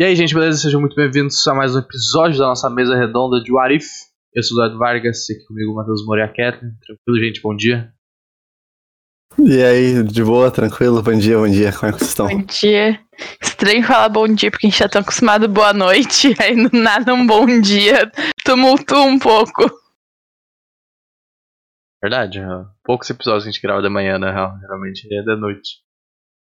[0.00, 0.56] E aí, gente, beleza?
[0.56, 3.86] Sejam muito bem-vindos a mais um episódio da nossa mesa redonda de Warif.
[4.34, 6.72] Eu sou o Eduardo Vargas, aqui comigo o Matheus Moreira Kathleen.
[6.80, 7.42] Tranquilo, gente?
[7.42, 7.92] Bom dia.
[9.38, 11.02] E aí, de boa, tranquilo?
[11.02, 11.70] Bom dia, bom dia.
[11.70, 12.28] Como é que vocês estão?
[12.28, 12.98] Bom dia.
[13.42, 17.12] Estranho falar bom dia, porque a gente já tá acostumado boa noite, aí do nada
[17.12, 18.10] um bom dia
[18.42, 19.70] tumultua um pouco.
[22.02, 22.64] Verdade, ó.
[22.82, 24.58] poucos episódios que a gente grava da manhã, na real.
[24.60, 25.82] Geralmente é da noite.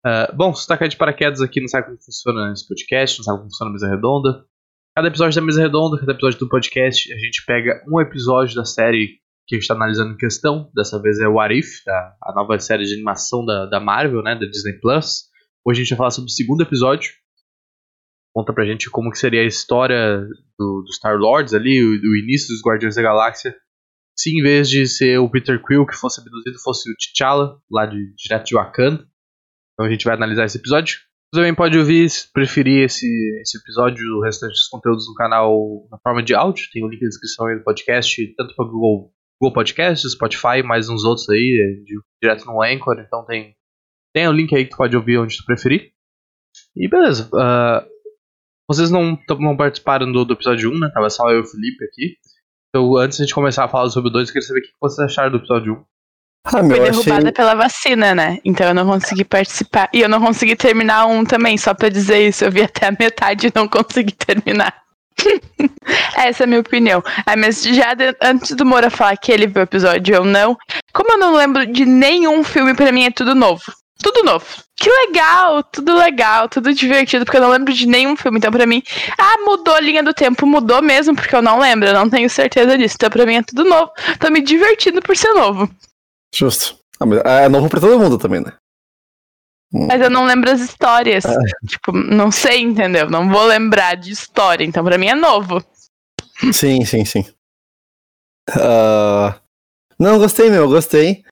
[0.05, 3.25] Uh, bom, se tá caindo de paraquedas aqui, não sabe como funciona esse podcast, não
[3.25, 4.45] sabe como funciona a mesa redonda.
[4.95, 8.65] Cada episódio da mesa redonda, cada episódio do podcast, a gente pega um episódio da
[8.65, 10.69] série que a gente está analisando em questão.
[10.73, 12.15] Dessa vez é o What If, tá?
[12.23, 15.25] a nova série de animação da, da Marvel, né, da Disney Plus.
[15.65, 17.11] Hoje a gente vai falar sobre o segundo episódio.
[18.33, 20.21] Conta pra gente como que seria a história
[20.57, 23.53] do, do Star-Lords ali, o, o início dos Guardiões da Galáxia
[24.19, 27.85] se em vez de ser o Peter Quill que fosse abduzido, fosse o T'Challa, lá
[27.85, 29.07] de, direto de Wakanda.
[29.79, 30.97] Então a gente vai analisar esse episódio.
[31.31, 33.07] Você também pode ouvir, se preferir esse,
[33.39, 36.67] esse episódio, o restante dos conteúdos no canal na forma de áudio.
[36.73, 40.89] Tem o link na descrição aí do podcast, tanto para Google, Google Podcast, Spotify, mais
[40.89, 42.99] uns outros aí, de, direto no Anchor.
[42.99, 43.55] Então tem,
[44.13, 45.93] tem o link aí que tu pode ouvir onde tu preferir.
[46.75, 47.29] E beleza.
[47.33, 47.87] Uh,
[48.69, 50.91] vocês não, não participaram do, do episódio 1, né?
[50.93, 52.17] Tava só eu e o Felipe aqui.
[52.67, 54.63] Então, antes de a gente começar a falar sobre o 2, eu queria saber o
[54.63, 55.85] que vocês acharam do episódio 1.
[56.53, 57.31] Ah, meu, Foi derrubada achei...
[57.31, 58.39] pela vacina, né?
[58.43, 59.89] Então eu não consegui participar.
[59.93, 62.43] E eu não consegui terminar um também, só pra dizer isso.
[62.43, 64.73] Eu vi até a metade e não consegui terminar.
[66.15, 67.03] Essa é a minha opinião.
[67.25, 70.57] Ah, mas já de, antes do Moura falar que ele viu o episódio ou não,
[70.93, 73.63] como eu não lembro de nenhum filme, para mim é tudo novo.
[74.01, 74.45] Tudo novo.
[74.77, 78.37] Que legal, tudo legal, tudo divertido, porque eu não lembro de nenhum filme.
[78.37, 78.81] Então, pra mim,
[79.17, 82.29] ah, mudou a linha do tempo, mudou mesmo, porque eu não lembro, eu não tenho
[82.29, 82.95] certeza disso.
[82.95, 83.91] Então, pra mim é tudo novo.
[84.17, 85.69] Tô me divertindo por ser novo.
[86.33, 86.77] Justo.
[86.99, 88.53] Ah, mas é novo pra todo mundo também, né?
[89.73, 89.87] Hum.
[89.87, 91.25] Mas eu não lembro as histórias.
[91.25, 91.35] É.
[91.67, 93.09] Tipo, não sei, entendeu?
[93.09, 95.63] Não vou lembrar de história, então pra mim é novo.
[96.51, 97.25] Sim, sim, sim.
[98.49, 99.33] Uh...
[99.99, 101.23] Não, gostei, meu, gostei.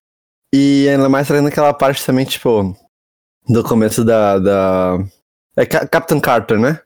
[0.53, 2.75] E ainda mais trazendo aquela parte também, tipo,
[3.47, 4.37] do começo da.
[4.39, 4.97] da...
[5.55, 6.81] É Captain Carter, né?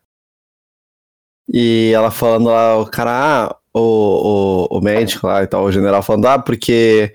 [1.52, 5.72] E ela falando lá, o cara, ah, o, o, o médico lá e tal, o
[5.72, 7.14] general falando, ah, porque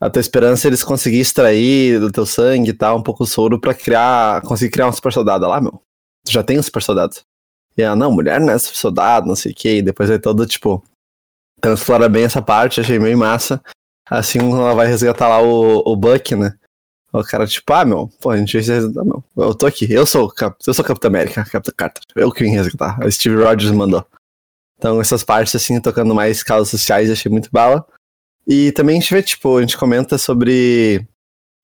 [0.00, 3.30] a tua esperança é eles conseguirem extrair do teu sangue e tal, um pouco de
[3.30, 5.82] soro pra criar, conseguir criar um super soldado lá, meu.
[6.24, 7.16] Tu já tem um super soldado.
[7.76, 10.18] E ela, não, mulher não é super soldado, não sei o que, e depois aí
[10.18, 10.84] todo, tipo,
[11.58, 13.60] então explora bem essa parte, achei meio massa.
[14.08, 16.54] Assim ela vai resgatar lá o, o Buck, né?
[17.12, 19.24] O cara, tipo, ah, meu, pô, a gente vai resgatar, meu.
[19.36, 20.32] Eu tô aqui, eu sou,
[20.66, 22.02] eu sou Capitão América, Capitão Carter.
[22.14, 22.98] Eu que vim resgatar.
[23.04, 24.06] O Steve Rogers mandou.
[24.76, 27.84] Então, essas partes, assim, tocando mais causas sociais, achei muito bala.
[28.48, 31.06] E também a gente vê, tipo, a gente comenta sobre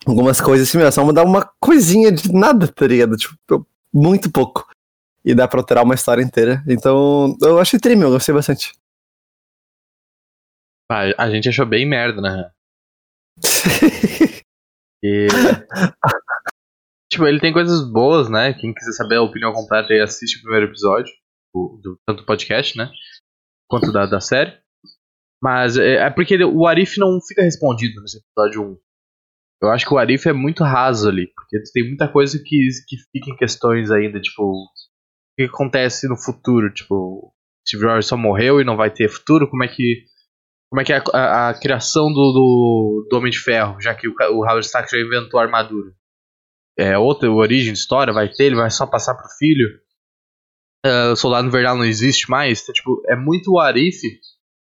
[0.07, 3.17] algumas coisas assim, meu, só mudar uma coisinha de nada, tá ligado?
[3.17, 4.69] Tipo, muito pouco.
[5.25, 6.63] E dá pra alterar uma história inteira.
[6.69, 8.75] Então, eu achei trim, eu gostei bastante.
[10.91, 12.51] Ah, a gente achou bem merda, né?
[15.03, 15.27] e...
[17.11, 18.53] tipo, ele tem coisas boas, né?
[18.53, 21.11] Quem quiser saber a opinião completa aí assiste o primeiro episódio,
[21.55, 22.93] do, do tanto do podcast, né?
[23.67, 24.63] Quanto da, da série.
[25.45, 28.79] Mas é, é porque o Arif não fica respondido nesse episódio 1.
[29.63, 32.97] Eu acho que o Arif é muito raso ali, porque tem muita coisa que, que
[33.13, 34.67] fica em questões ainda, tipo, o
[35.37, 37.31] que acontece no futuro, tipo,
[37.69, 40.07] Steve Rogers só morreu e não vai ter futuro, como é que
[40.71, 43.95] como é que é a, a, a criação do, do, do, Homem de Ferro, já
[43.95, 45.93] que o, o Howard Stark já inventou a armadura.
[46.77, 49.69] É outra origem de história, vai ter, ele vai só passar pro filho.
[50.85, 52.63] Uh, o Soldado Invernal não existe mais.
[52.63, 54.01] Então, tipo, é muito o Arif,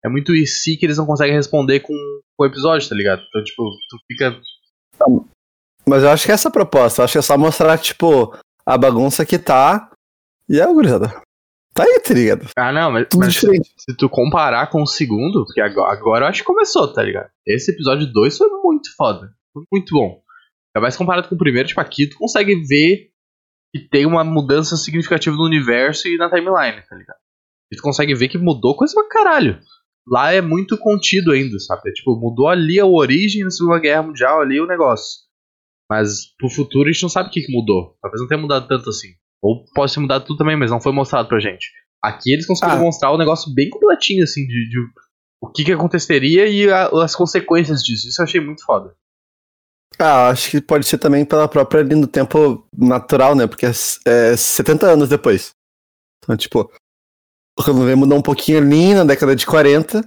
[0.04, 1.94] é muito o si que eles não conseguem responder com,
[2.38, 3.22] o episódio, tá ligado?
[3.28, 4.40] Então, tipo, tu fica.
[5.88, 7.00] Mas eu acho que é essa a proposta.
[7.00, 9.90] Eu acho que é só mostrar, tipo, a bagunça que tá.
[10.48, 11.08] E é, gurizada.
[11.74, 12.48] Tá aí, tá ligado?
[12.56, 13.46] Ah, não, mas, mas se,
[13.76, 17.28] se, tu comparar com o segundo, porque agora, agora eu acho que começou, tá ligado?
[17.46, 19.30] Esse episódio 2 foi muito foda.
[19.52, 20.22] Foi muito bom.
[20.74, 23.10] Ainda mais comparado com o primeiro, tipo, aqui tu consegue ver
[23.74, 27.18] que tem uma mudança significativa no universo e na timeline, tá ligado?
[27.70, 29.60] E tu consegue ver que mudou coisa pra caralho.
[30.08, 31.90] Lá é muito contido ainda, sabe?
[31.90, 35.26] É, tipo, mudou ali a origem na Segunda Guerra Mundial, ali o negócio.
[35.90, 37.96] Mas pro futuro a gente não sabe o que, que mudou.
[38.00, 39.08] Talvez não tenha mudado tanto assim.
[39.42, 41.70] Ou pode ser mudado tudo também, mas não foi mostrado pra gente.
[42.02, 42.82] Aqui eles conseguiram ah.
[42.82, 44.78] mostrar um negócio bem completinho, assim, de, de
[45.40, 48.08] o que, que aconteceria e a, as consequências disso.
[48.08, 48.94] Isso eu achei muito foda.
[49.98, 53.46] Ah, acho que pode ser também pela própria linha do tempo natural, né?
[53.46, 53.70] Porque é,
[54.06, 55.50] é 70 anos depois.
[56.22, 56.70] Então, tipo,
[57.56, 60.02] quando vem mudar um pouquinho ali na década de 40,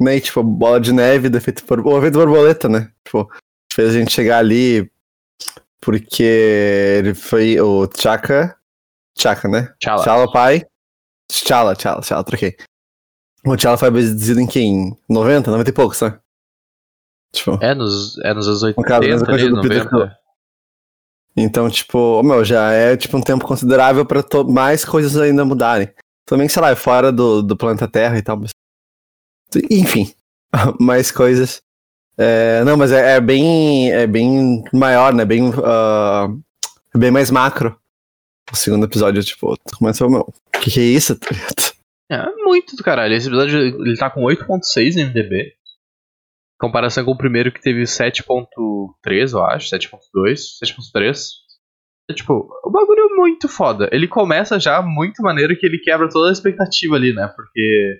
[0.00, 0.16] né?
[0.16, 1.80] E, tipo, bola de neve, defeito por...
[1.80, 2.90] o efeito borboleta, né?
[3.04, 3.30] Tipo,
[3.72, 4.90] fez a gente chegar ali
[5.80, 6.22] porque
[6.98, 8.56] ele foi o Chaka
[9.16, 9.72] Chaka, né?
[9.80, 10.02] T'Challa.
[10.02, 10.66] T'Challa, pai.
[11.28, 12.56] T'Challa, T'Challa, T'Challa, troquei.
[13.46, 14.88] O T'Challa foi abduzido em quem?
[14.88, 16.18] Em 90, 90 e poucos, né?
[17.32, 20.18] Tipo, É nos, é nos anos No 80, caso, ali, do Peter 90.
[21.36, 25.92] então, tipo, meu, já é tipo um tempo considerável pra mais coisas ainda mudarem.
[26.26, 28.50] Também, sei lá, é fora do, do planeta Terra e tal, mas...
[29.70, 30.12] Enfim,
[30.80, 31.62] mais coisas.
[32.16, 35.24] É, não, mas é, é bem é bem maior, né?
[35.24, 35.50] Bem,
[36.94, 37.78] é bem mais macro.
[38.52, 41.18] O segundo episódio, tipo, tu começa, meu, o que, que é isso?
[41.18, 41.26] tá?
[42.10, 43.14] É muito do caralho.
[43.14, 45.54] Esse episódio ele tá com 8.6 no MDB.
[46.60, 49.74] Comparação com o primeiro que teve 7.3, eu acho.
[49.74, 51.43] 7.2, 7.3.
[52.12, 53.88] Tipo, o bagulho é muito foda.
[53.90, 57.28] Ele começa já muito maneiro que ele quebra toda a expectativa ali, né?
[57.34, 57.98] Porque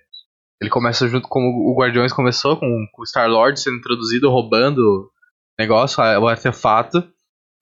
[0.61, 5.11] ele começa junto como o Guardiões começou, com, com o Star-Lord sendo introduzido, roubando o
[5.59, 7.01] negócio, o artefato.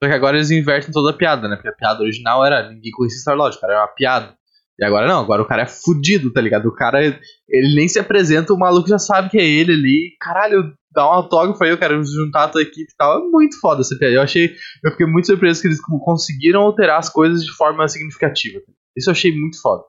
[0.03, 1.55] Só que agora eles invertem toda a piada, né?
[1.55, 4.35] Porque a piada original era ninguém conhecia Star-Lord, cara, era uma piada.
[4.77, 6.67] E agora não, agora o cara é fudido, tá ligado?
[6.67, 7.01] O cara,
[7.47, 10.15] ele nem se apresenta, o maluco já sabe que é ele ali.
[10.19, 13.17] Caralho, dá um autógrafo aí, eu quero juntar a tua equipe e tal.
[13.17, 14.13] É muito foda essa piada.
[14.13, 18.59] Eu achei, eu fiquei muito surpreso que eles conseguiram alterar as coisas de forma significativa.
[18.95, 19.83] Isso eu achei muito foda.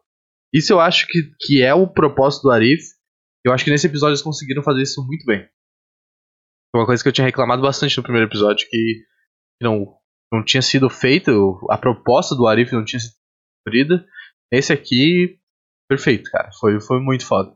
[0.52, 2.82] Isso eu acho que, que é o propósito do Arif.
[3.44, 5.46] Eu acho que nesse episódio eles conseguiram fazer isso muito bem.
[6.74, 9.04] Uma coisa que eu tinha reclamado bastante no primeiro episódio, que
[9.60, 9.96] não,
[10.32, 13.14] não tinha sido feito, a proposta do Arif não tinha sido
[13.64, 14.04] cumprida.
[14.52, 15.38] Esse aqui,
[15.88, 16.50] perfeito, cara.
[16.58, 17.54] Foi, foi muito foda.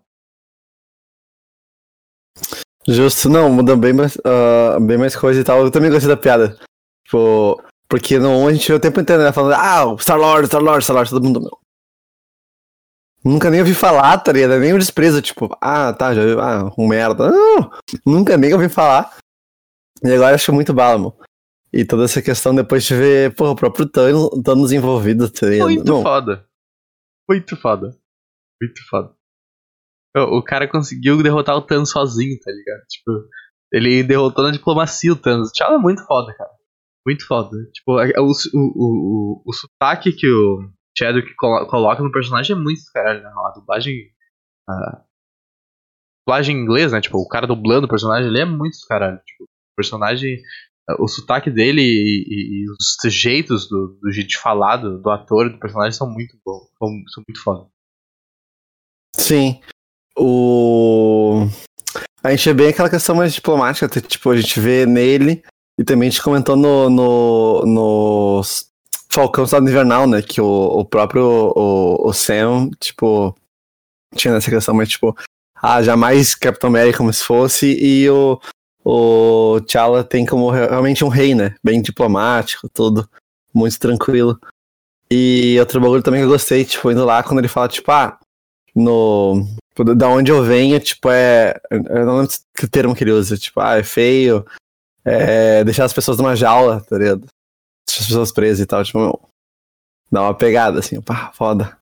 [2.88, 5.60] Justo, não, muda bem mais, ah, bem mais coisa e tal.
[5.60, 6.58] Eu também gostei da piada.
[7.04, 9.30] Tipo, porque no 1 a gente vê o tempo inteiro, né?
[9.30, 11.58] Falando, ah, o Star-Lord, Star-Lord, Star-Lord, todo mundo, meu.
[13.22, 14.58] Nunca nem ouvi falar, tá ligado?
[14.58, 17.30] Nem o desprezo, tipo, ah, tá, já viu, ah, um merda.
[17.30, 17.70] Não,
[18.06, 19.18] nunca nem ouvi falar.
[20.02, 21.16] E agora acho muito bala, mano.
[21.70, 25.68] E toda essa questão depois de ver, pô, o próprio Thanos, Thanos envolvido, tá ligado?
[25.68, 26.46] Muito Não, foda.
[27.28, 27.98] Muito foda.
[28.62, 29.17] Muito foda.
[30.16, 32.80] O, cara conseguiu derrotar o Thanos sozinho, tá ligado?
[32.88, 33.28] Tipo,
[33.72, 35.50] ele derrotou na diplomacia o Thanos.
[35.52, 36.50] Tchau, é muito foda, cara.
[37.06, 37.50] Muito foda.
[37.72, 42.80] Tipo, o, o, o, o sotaque que o Chadwick colo- coloca no personagem é muito
[42.92, 43.28] caralho, né?
[43.28, 43.94] A dublagem.
[44.68, 45.04] A
[46.26, 47.00] dublagem em inglês, né?
[47.00, 49.18] Tipo, o cara dublando o personagem, ele é muito caralho.
[49.24, 50.38] Tipo, o personagem.
[50.98, 55.10] O sotaque dele e, e- e os jeitos do, do jeito de falar do, do
[55.10, 56.62] ator do personagem são muito bons.
[56.78, 57.68] São, são muito foda.
[59.14, 59.60] Sim.
[60.18, 61.46] O.
[62.22, 65.42] A gente vê bem aquela questão mais diplomática, tipo, a gente vê nele,
[65.78, 68.42] e também a gente comentou no, no, no
[69.08, 73.34] Falcão Estado Invernal, né, que o, o próprio o, o Sam, tipo,
[74.14, 75.16] tinha essa questão mais, tipo,
[75.62, 78.40] ah, jamais Capitão América como se fosse, e o,
[78.84, 83.08] o T'Challa tem como re- realmente um rei, né, bem diplomático, tudo,
[83.54, 84.38] muito tranquilo.
[85.10, 88.18] E outro bagulho também que eu gostei, tipo, indo lá, quando ele fala, tipo, ah,
[88.74, 89.46] no.
[89.84, 91.54] Tipo, Da onde eu venho, tipo, é.
[91.70, 94.44] Eu não lembro que termo que ele usa, tipo, ah, é feio.
[95.04, 97.20] É deixar as pessoas numa jaula, tá ligado?
[97.86, 99.18] Deixar as pessoas presas e tal, tipo, meu,
[100.12, 101.78] dá uma pegada, assim, pá, foda.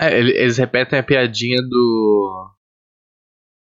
[0.00, 2.50] É, ele- eles repetem a piadinha do,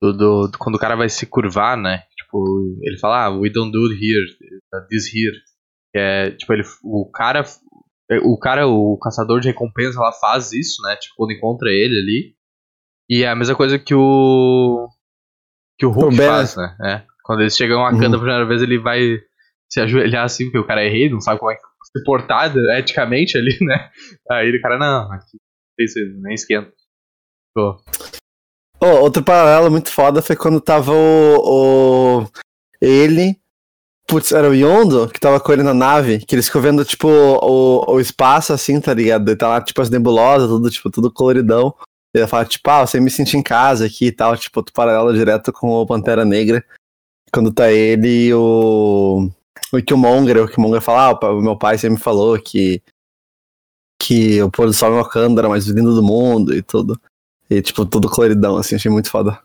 [0.01, 2.03] do, do- do- Quando o cara vai se curvar, né?
[2.15, 4.57] Tipo, ele fala, ah, we don't do it here,
[4.89, 5.35] this here.
[5.93, 7.43] É, tipo, ele, o cara.
[8.23, 10.95] O cara, o caçador de recompensa lá faz isso, né?
[10.97, 12.35] Tipo, quando encontra ele ali.
[13.11, 14.87] E é a mesma coisa que o.
[15.77, 16.77] Que o Hulk faz, né?
[16.81, 17.03] É.
[17.25, 18.15] Quando eles chegam a Wakanda Uhum.
[18.15, 19.19] a primeira vez, ele vai
[19.69, 22.55] se ajoelhar assim, porque o cara é rei, não sabe como é que se portar
[22.77, 23.89] eticamente ali, né?
[24.31, 25.37] Aí o cara, não, aqui,
[26.21, 26.71] nem esquenta.
[27.53, 27.77] Pô.
[28.79, 32.21] Oh, outro paralelo muito foda foi quando tava o.
[32.21, 32.27] o
[32.81, 33.35] ele.
[34.07, 37.07] Putz, era o Yondo que tava com ele na nave, que eles ficam vendo, tipo,
[37.07, 39.29] o, o espaço assim, tá ligado?
[39.29, 41.73] E tá lá, tipo, as nebulosas, tudo, tipo, tudo coloridão.
[42.13, 45.13] Ele fala, tipo, ah, você me sente em casa aqui e tal, tipo, outro paralelo
[45.13, 46.63] direto com o Pantera Negra.
[47.31, 49.29] Quando tá ele e o.
[49.73, 52.81] O Killmonger, o Killmonger fala, ah, o meu pai sempre me falou que.
[54.01, 56.99] Que o pôr do sol em Wakanda era mais lindo do mundo e tudo.
[57.49, 59.39] E, tipo, tudo coloridão, assim, achei muito foda.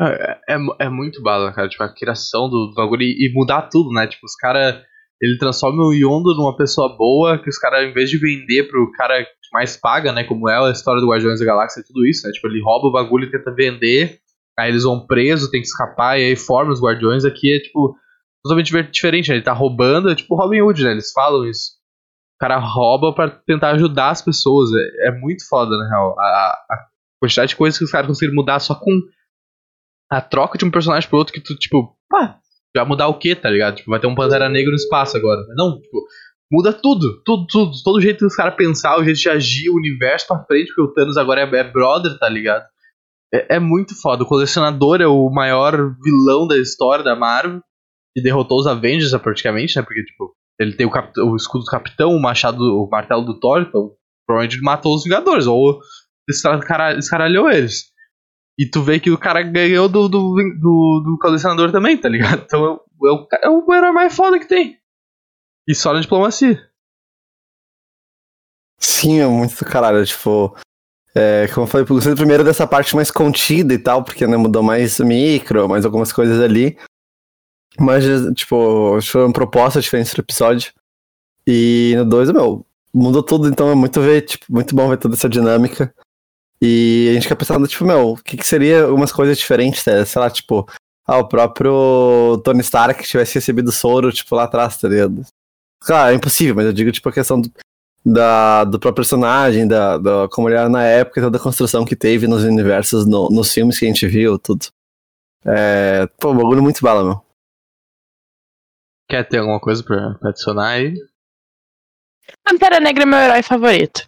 [0.00, 1.68] É, é, é muito bala, cara.
[1.68, 4.06] Tipo, a criação do, do bagulho e, e mudar tudo, né?
[4.06, 4.82] Tipo, os caras.
[5.20, 8.90] Ele transforma o Yondo numa pessoa boa, que os caras, em vez de vender pro
[8.92, 10.22] cara que mais paga, né?
[10.24, 12.32] Como é a história do Guardiões da Galáxia e tudo isso, né?
[12.32, 14.20] Tipo, ele rouba o bagulho e tenta vender.
[14.58, 17.24] Aí eles vão preso, tem que escapar, e aí forma os Guardiões.
[17.24, 17.96] Aqui é, tipo,
[18.44, 19.36] totalmente diferente, né?
[19.36, 20.92] Ele tá roubando, é tipo Robin Hood, né?
[20.92, 21.72] Eles falam isso.
[22.36, 24.70] O cara rouba pra tentar ajudar as pessoas.
[24.72, 26.14] É, é muito foda, na real.
[26.18, 26.86] A, a- a
[27.20, 28.90] quantidade de coisas que os caras conseguiram mudar só com
[30.10, 32.37] a troca de um personagem pro outro que tu, tipo, pá,
[32.76, 33.76] vai mudar o quê, tá ligado?
[33.76, 35.40] Tipo, vai ter um Pantera Negro no espaço agora.
[35.56, 36.06] Não, tipo,
[36.50, 37.72] muda tudo, tudo, tudo.
[37.82, 40.82] Todo jeito que os caras pensar, o jeito de agir, o universo pra frente, porque
[40.82, 42.64] o Thanos agora é, é brother, tá ligado?
[43.32, 44.22] É, é, muito foda.
[44.22, 47.60] O colecionador é o maior vilão da história da Marvel.
[48.16, 49.82] Que derrotou os Avengers praticamente, né?
[49.82, 50.90] Porque, tipo, ele tem o,
[51.30, 53.92] o escudo do capitão, o machado, o martelo do Thor, então
[54.26, 55.80] provavelmente matou os Vingadores, ou
[56.28, 57.84] escaralhou eles.
[58.58, 62.42] E tu vê que o cara ganhou do, do, do, do colecionador também, tá ligado?
[62.44, 64.76] Então é o, é o herói mais foda que tem.
[65.68, 66.68] E só na diplomacia.
[68.78, 70.04] Sim, é muito caralho.
[70.04, 70.56] Tipo,
[71.14, 74.36] é, como eu falei, eu gostei primeiro dessa parte mais contida e tal, porque né,
[74.36, 76.76] mudou mais micro, mais algumas coisas ali.
[77.78, 80.72] Mas, tipo, foi uma proposta diferente do episódio.
[81.46, 85.14] E no 2, meu, mudou tudo, então é muito ver, tipo, muito bom ver toda
[85.14, 85.94] essa dinâmica.
[86.60, 90.04] E a gente fica pensando, tipo, meu, o que, que seria algumas coisas diferentes, né?
[90.04, 90.68] sei lá, tipo,
[91.06, 95.24] ah, o próprio Tony Stark tivesse recebido soro, tipo, lá atrás, tá ligado?
[95.80, 97.50] Claro, é impossível, mas eu digo, tipo, a questão do,
[98.04, 101.94] da, do próprio personagem, da, da, como ele era na época, toda a construção que
[101.94, 104.66] teve nos universos, no, nos filmes que a gente viu, tudo.
[105.44, 107.22] É, pô, bagulho muito bala, meu.
[109.08, 110.94] Quer ter alguma coisa pra, pra adicionar aí?
[112.44, 114.07] Pantera Negra é meu herói favorito.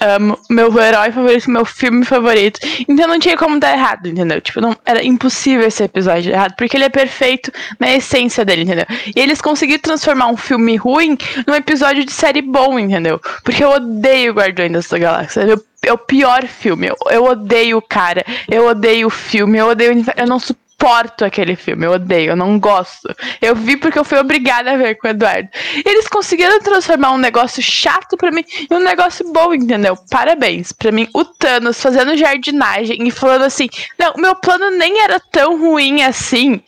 [0.00, 2.58] Um, meu herói favorito, meu filme favorito.
[2.88, 4.40] Então não tinha como dar errado, entendeu?
[4.40, 8.86] Tipo, não, era impossível esse episódio errado, porque ele é perfeito na essência dele, entendeu?
[9.14, 13.20] E eles conseguiram transformar um filme ruim num episódio de série bom, entendeu?
[13.44, 15.42] Porque eu odeio Guardiões da Galáxia.
[15.42, 16.88] Eu, é o pior filme.
[16.88, 18.24] Eu, eu odeio o cara.
[18.48, 19.58] Eu odeio o filme.
[19.58, 20.04] Eu odeio.
[20.16, 23.14] Eu não suporto suporto aquele filme, eu odeio, eu não gosto.
[23.40, 25.48] Eu vi porque eu fui obrigada a ver com o Eduardo.
[25.84, 29.96] Eles conseguiram transformar um negócio chato para mim em um negócio bom, entendeu?
[30.10, 30.72] Parabéns.
[30.72, 33.68] para mim, o Thanos fazendo jardinagem e falando assim:
[33.98, 36.62] não, meu plano nem era tão ruim assim.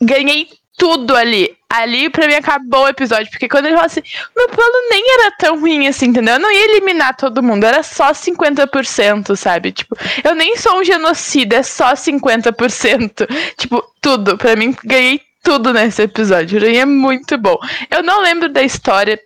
[0.00, 1.56] Ganhei tudo ali.
[1.68, 3.30] Ali, pra mim, acabou o episódio.
[3.30, 4.02] Porque quando ele falou assim,
[4.36, 6.34] meu plano nem era tão ruim assim, entendeu?
[6.34, 9.72] Eu não ia eliminar todo mundo, era só 50%, sabe?
[9.72, 13.26] Tipo, eu nem sou um genocida, é só 50%.
[13.56, 14.38] Tipo, tudo.
[14.38, 16.64] Pra mim, ganhei tudo nesse episódio.
[16.64, 17.58] E é muito bom.
[17.90, 19.18] Eu não lembro da história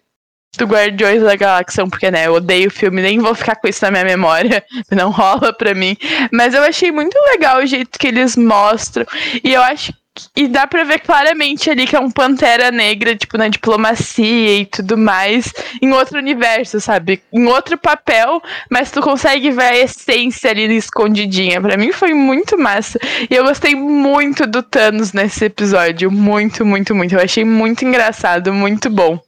[0.59, 3.85] do Guardiões da Galáxia, porque, né, eu odeio o filme, nem vou ficar com isso
[3.85, 5.97] na minha memória, não rola pra mim.
[6.33, 9.07] Mas eu achei muito legal o jeito que eles mostram.
[9.45, 9.93] E eu acho
[10.37, 14.67] e dá pra ver claramente ali que é um Pantera Negra, tipo, na diplomacia e
[14.67, 17.23] tudo mais, em outro universo, sabe?
[17.33, 21.61] Em outro papel, mas tu consegue ver a essência ali escondidinha.
[21.61, 22.99] Pra mim foi muito massa.
[23.31, 26.11] E eu gostei muito do Thanos nesse episódio.
[26.11, 27.15] Muito, muito, muito.
[27.15, 29.21] Eu achei muito engraçado, muito bom.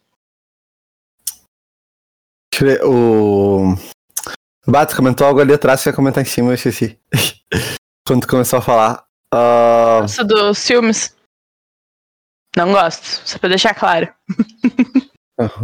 [2.84, 3.74] O.
[4.66, 6.98] Bato comentou algo ali atrás que ia comentar em cima, eu esqueci.
[8.06, 9.11] Quando começou a falar.
[9.32, 10.02] Uh...
[10.02, 11.16] Gosto dos filmes?
[12.56, 14.12] Não gosto, só pra deixar claro.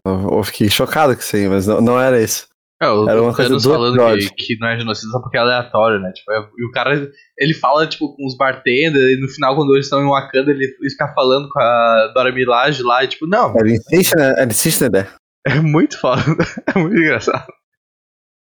[0.04, 2.48] eu fiquei chocado com isso aí, mas não, não era isso.
[2.80, 5.98] É, era uma coisa do falando que, que, não é genocídio só porque é aleatório,
[5.98, 6.12] né?
[6.12, 9.74] Tipo, é, e o cara, ele fala, tipo, com os bartenders, e no final, quando
[9.74, 13.52] eles estão em Wakanda, ele fica falando com a Dora Milaje lá, e tipo, não.
[13.58, 14.34] Ele insiste, né?
[14.40, 15.08] Ele insiste, né?
[15.44, 16.22] É muito foda,
[16.72, 17.52] é muito engraçado.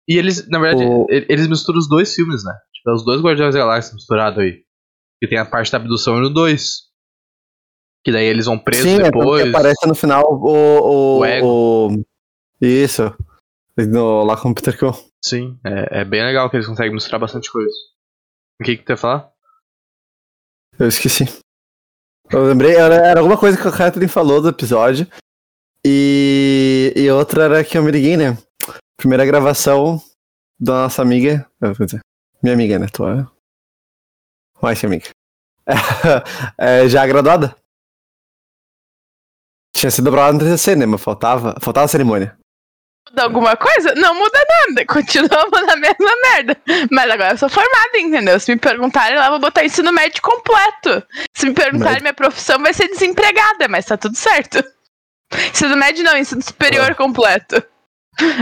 [0.10, 1.06] E eles, na verdade, o...
[1.10, 2.54] eles misturam os dois filmes, né?
[2.74, 4.64] Tipo, é os dois Guardiões da Galáxia misturados aí.
[5.22, 6.86] Que tem a parte da abdução no 2.
[8.04, 9.46] Que daí eles vão presos Sim, é depois.
[9.46, 10.46] É aparece no final o.
[10.46, 11.48] O, o ego.
[11.48, 12.06] O...
[12.62, 13.16] Isso.
[13.78, 14.94] No, lá com o Peter Quill.
[15.24, 17.74] Sim, é, é, bem legal que eles conseguem misturar bastante coisa.
[18.62, 19.32] O que que tu ia falar?
[20.78, 21.26] Eu esqueci.
[22.32, 25.08] Eu lembrei, era, era alguma coisa que o Catherine falou do episódio.
[25.84, 28.38] E, e outra era que eu me liguei, né?
[28.98, 30.02] Primeira gravação
[30.60, 31.50] da nossa amiga.
[31.80, 32.00] Dizer,
[32.42, 32.88] minha amiga, né?
[32.88, 33.30] Tua,
[34.66, 35.06] mais amiga.
[36.58, 37.56] é, já graduada?
[39.76, 40.86] Tinha sido aprovada no TCC, né?
[40.86, 42.38] Mas faltava, faltava a cerimônia.
[43.10, 43.94] Muda alguma coisa?
[43.96, 44.86] Não muda nada.
[44.88, 46.58] Continuamos na mesma merda.
[46.90, 48.40] Mas agora eu sou formada, entendeu?
[48.40, 51.04] Se me perguntarem lá, eu vou botar ensino médio completo.
[51.34, 54.64] Se me perguntarem, minha profissão vai ser desempregada, mas tá tudo certo.
[55.52, 56.96] Ensino médio não, ensino superior oh.
[56.96, 57.64] completo.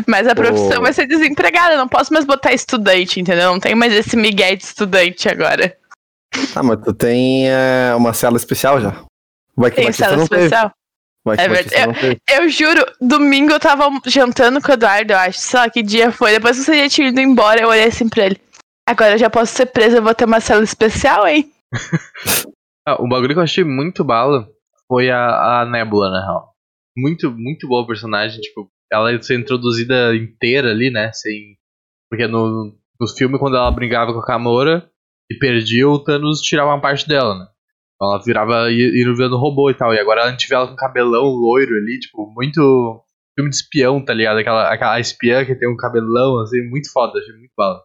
[0.07, 3.51] Mas a profissão vai ser desempregada, não posso mais botar estudante, entendeu?
[3.51, 5.75] Não tem mais esse migué de estudante agora.
[6.55, 9.03] Ah, mas tu tem é, uma cela especial já.
[9.55, 10.71] Vai que, tem vai cela especial?
[11.25, 12.21] Vai que, é verdade.
[12.29, 15.39] Eu, eu, juro, domingo eu tava jantando com o Eduardo, eu acho.
[15.39, 16.31] Sei lá que dia foi.
[16.31, 18.41] Depois que você já tinha ido embora, eu olhei assim pra ele.
[18.87, 21.49] Agora eu já posso ser presa, eu vou ter uma cela especial, hein?
[22.85, 24.47] ah, o bagulho que eu achei muito bala
[24.87, 26.53] foi a, a Nebula, na real.
[26.95, 31.11] Muito, muito boa personagem, tipo, ela ser introduzida inteira ali, né?
[31.13, 31.57] Sem.
[32.09, 34.91] Porque no, no filme, quando ela brigava com a Kamora,
[35.33, 37.47] e perdia, o Thanos tirava uma parte dela, né?
[37.95, 39.93] Então ela virava, ia virando robô e tal.
[39.93, 43.03] E agora a gente vê ela com cabelão loiro ali, tipo, muito.
[43.35, 44.39] filme de espião, tá ligado?
[44.39, 47.81] Aquela, aquela espiã que tem um cabelão, assim, muito foda, achei muito bala.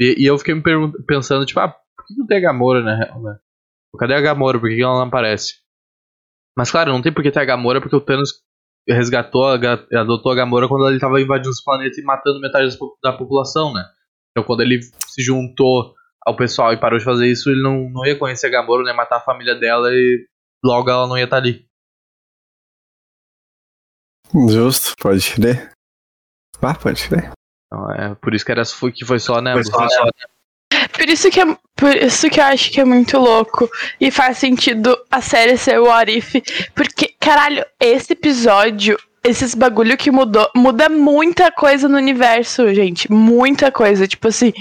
[0.00, 0.62] E, e eu fiquei me
[1.06, 3.10] pensando, tipo, ah, por que não tem a Gamora, né?
[3.98, 4.60] Cadê a Gamora?
[4.60, 5.54] Por que ela não aparece?
[6.56, 8.42] Mas claro, não tem por que ter a Gamora, porque o Thanos
[8.88, 13.72] resgatou, adotou a Gamora quando ele tava invadindo os planetas e matando metade da população,
[13.72, 13.84] né?
[14.30, 15.94] Então quando ele se juntou
[16.26, 18.94] ao pessoal e parou de fazer isso, ele não, não ia conhecer a Gamora, nem
[18.94, 20.26] matar a família dela e
[20.64, 21.64] logo ela não ia estar tá ali.
[24.50, 25.70] Justo, pode crer.
[26.60, 27.30] Ah, pode crer.
[27.66, 29.52] Então, é por isso que era que foi só, né?
[29.52, 30.10] Foi só, né?
[30.92, 31.44] Por isso que é,
[31.76, 35.78] por isso que eu acho que é muito louco e faz sentido a série ser
[35.78, 36.42] o Arif,
[36.74, 43.70] porque caralho, esse episódio, esses bagulho que mudou, muda muita coisa no universo, gente, muita
[43.70, 44.52] coisa, tipo assim,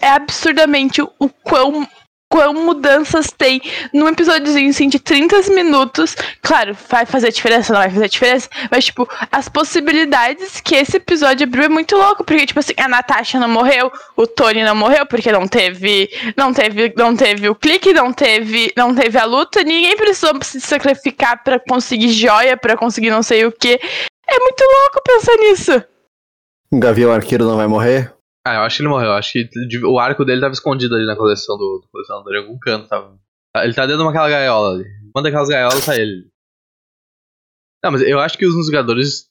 [0.00, 1.86] é absurdamente o quão
[2.30, 3.60] quão mudanças tem
[3.92, 6.14] num episódiozinho assim de 30 minutos.
[6.42, 11.46] Claro, vai fazer diferença, não vai fazer diferença, mas tipo, as possibilidades que esse episódio
[11.46, 15.06] abriu é muito louco, porque tipo assim, a Natasha não morreu, o Tony não morreu
[15.06, 19.62] porque não teve, não teve, não teve o clique, não teve, não teve a luta,
[19.62, 23.80] ninguém precisou se sacrificar para conseguir joia, para conseguir não sei o que.
[24.30, 25.82] É muito louco pensar nisso.
[26.70, 28.12] Gavião Arqueiro não vai morrer?
[28.48, 29.08] Ah, eu acho que ele morreu.
[29.08, 29.48] Eu acho que
[29.84, 32.88] o arco dele tava escondido ali na coleção do, do colecionador, em algum canto.
[32.88, 33.18] Tava.
[33.56, 34.84] Ele tá dentro de gaiola ali.
[35.14, 36.30] Uma daquelas gaiolas tá ele.
[37.84, 39.28] Não, mas eu acho que os Vingadores.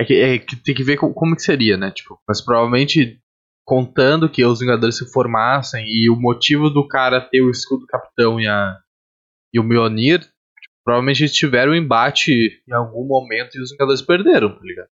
[0.00, 1.90] É que, é que tem que ver como, como que seria, né?
[1.90, 3.20] Tipo, mas provavelmente
[3.64, 7.86] contando que os Vingadores se formassem e o motivo do cara ter o escudo do
[7.86, 8.76] Capitão e, a,
[9.52, 12.32] e o Mjolnir, tipo, provavelmente eles tiveram um embate
[12.68, 14.88] em algum momento e os Vingadores perderam, tá ligado?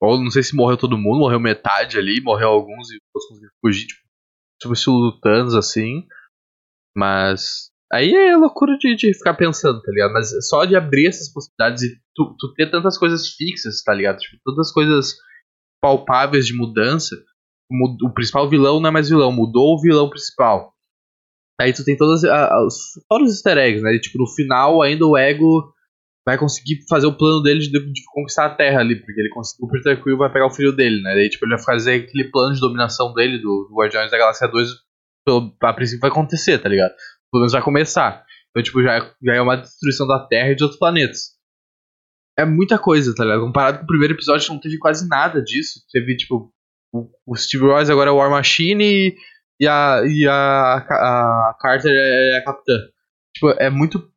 [0.00, 3.52] Ou não sei se morreu todo mundo, morreu metade ali, morreu alguns e outros conseguiram
[3.60, 4.00] fugir, tipo,
[4.60, 6.06] tipo estilo Thanos, assim.
[6.96, 7.70] Mas.
[7.92, 10.12] Aí é loucura de, de ficar pensando, tá ligado?
[10.12, 14.18] Mas só de abrir essas possibilidades e tu, tu ter tantas coisas fixas, tá ligado?
[14.18, 15.16] Tipo, tantas coisas
[15.82, 17.16] palpáveis de mudança.
[18.04, 20.72] O, principal vilão não é mais vilão, mudou o vilão principal.
[21.60, 22.24] Aí tu tem todas.
[22.24, 22.74] as
[23.08, 23.94] fora os easter eggs, né?
[23.94, 25.72] E, tipo, no final ainda o ego
[26.26, 29.66] vai conseguir fazer o plano dele de, de, conquistar a Terra ali, porque ele conseguiu,
[29.66, 31.14] o Peter Quill vai pegar o filho dele, né?
[31.14, 34.48] Daí, tipo, ele vai fazer aquele plano de dominação dele do, do Guardiões da Galáxia
[34.48, 34.68] 2,
[35.24, 36.92] pelo, a princípio vai acontecer, tá ligado?
[37.30, 38.24] Pelo menos vai começar.
[38.50, 41.38] Então, tipo, já é, já é uma destruição da Terra e de outros planetas.
[42.38, 43.42] É muita coisa, tá ligado?
[43.42, 45.80] Comparado com o primeiro episódio, não teve quase nada disso.
[45.92, 46.52] Teve, tipo,
[46.92, 49.16] o, o Steve Rogers agora é o War Machine e,
[49.60, 52.78] e, a, e a, a Carter é a Capitã.
[53.34, 54.09] Tipo, é muito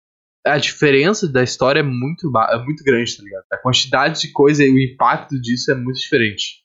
[0.46, 3.46] a diferença da história é muito, é muito grande, tá ligado?
[3.52, 6.64] A quantidade de coisa e o impacto disso é muito diferente.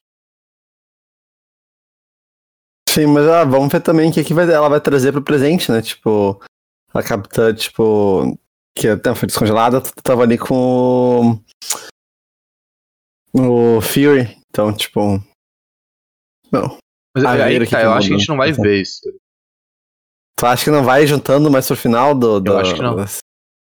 [2.88, 5.71] Sim, mas ah, vamos ver também o que, que vai, ela vai trazer pro presente,
[5.71, 5.81] né?
[5.81, 6.43] Tipo,
[6.93, 8.37] a capitã, tipo,
[8.75, 11.41] que até foi descongelada, tava ali com
[13.35, 15.23] o, o Fury, então, tipo.
[16.51, 16.79] Não.
[17.14, 19.01] Mas aí, tá, eu acho que a gente não vai ver isso.
[20.37, 22.41] Tu acha que não vai juntando mais pro final do.
[22.41, 22.97] do eu acho que não.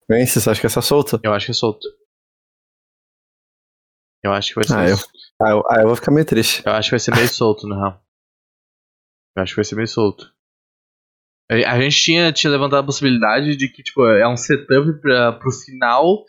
[0.10, 1.20] Vence, você acha que é só solto?
[1.24, 1.88] Eu acho que é solto.
[4.24, 4.76] Eu acho que vai ser.
[4.76, 4.96] Ah, eu,
[5.42, 6.64] ah, eu, ah, eu vou ficar meio triste.
[6.66, 8.04] Eu acho que vai ser meio solto, na real.
[9.38, 10.34] Eu acho que vai ser meio solto.
[11.52, 15.52] A gente tinha, tinha levantado a possibilidade de que, tipo, é um setup pra, pro
[15.52, 16.24] final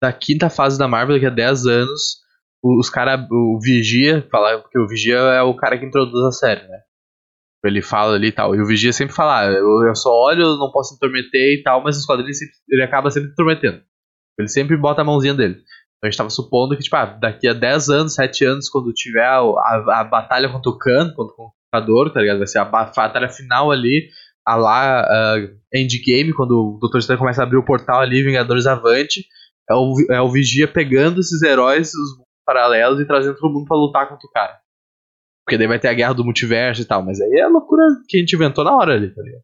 [0.00, 2.22] da quinta fase da Marvel, daqui a 10 anos.
[2.62, 6.66] Os caras, o Vigia, falar, porque o Vigia é o cara que introduz a série,
[6.68, 6.80] né?
[7.64, 8.54] Ele fala ali e tal.
[8.54, 11.62] E o Vigia sempre fala, ah, eu, eu só olho, eu não posso intrometer e
[11.62, 13.80] tal, mas nos quadrinhos ele, ele acaba sempre intrometendo.
[14.38, 15.54] Ele sempre bota a mãozinha dele.
[15.54, 18.92] Então a gente tava supondo que, tipo, ah, daqui a 10 anos, 7 anos, quando
[18.92, 22.38] tiver a, a, batalha contra o Khan, contra o Conquistador, tá ligado?
[22.38, 24.08] Vai ser a batalha final ali,
[24.44, 28.66] a lá, uh, Endgame, quando o Doutor Estranho começa a abrir o portal ali, Vingadores
[28.66, 29.24] Avante.
[29.70, 33.76] É o, é o Vigia pegando esses heróis, os paralelos, e trazendo todo mundo pra
[33.76, 34.61] lutar contra o cara.
[35.44, 37.04] Porque daí vai ter a guerra do multiverso e tal.
[37.04, 39.42] Mas aí é a loucura que a gente inventou na hora ali, tá ligado?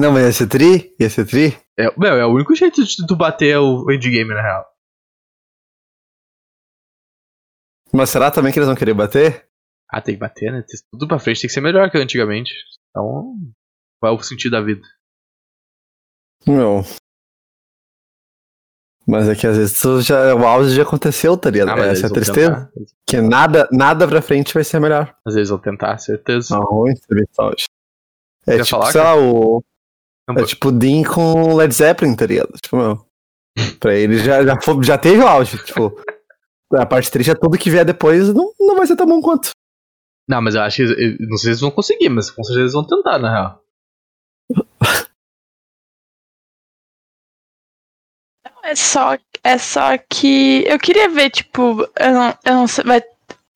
[0.00, 0.94] Não, mas ia ser tri?
[0.98, 1.56] Ia ser tri?
[1.78, 4.66] É, meu, é o único jeito de tu bater o endgame, na real.
[7.92, 9.48] Mas será também que eles vão querer bater?
[9.88, 10.64] Ah, tem que bater, né?
[10.90, 12.52] Tudo pra frente tem que ser melhor que antigamente.
[12.90, 13.36] Então,
[14.00, 14.82] qual é o sentido da vida?
[16.46, 16.82] Não.
[19.06, 21.78] Mas é que às vezes já, o auge já aconteceu, tá ligado?
[21.78, 22.70] Ah, Essa é a tristeza.
[22.74, 22.92] Tentar.
[23.06, 25.14] Que nada, nada pra frente vai ser melhor.
[25.26, 26.56] Às vezes vão tentar, certeza.
[26.56, 27.66] Não, auge.
[28.46, 29.62] É tipo, falar, sei lá, o.
[30.28, 32.52] Não, é tipo Dean com Led Zeppelin, tá ligado?
[32.62, 33.06] Tipo, meu.
[33.78, 35.58] pra ele já, já, já teve o auge.
[35.64, 35.94] Tipo,
[36.72, 39.50] a parte triste é tudo que vier depois não, não vai ser tão bom quanto.
[40.26, 41.16] Não, mas eu acho que.
[41.20, 43.63] Não sei se eles vão conseguir, mas com certeza eles vão tentar, na real.
[48.64, 53.02] É só, é só que eu queria ver, tipo, eu não, eu não sei, vai,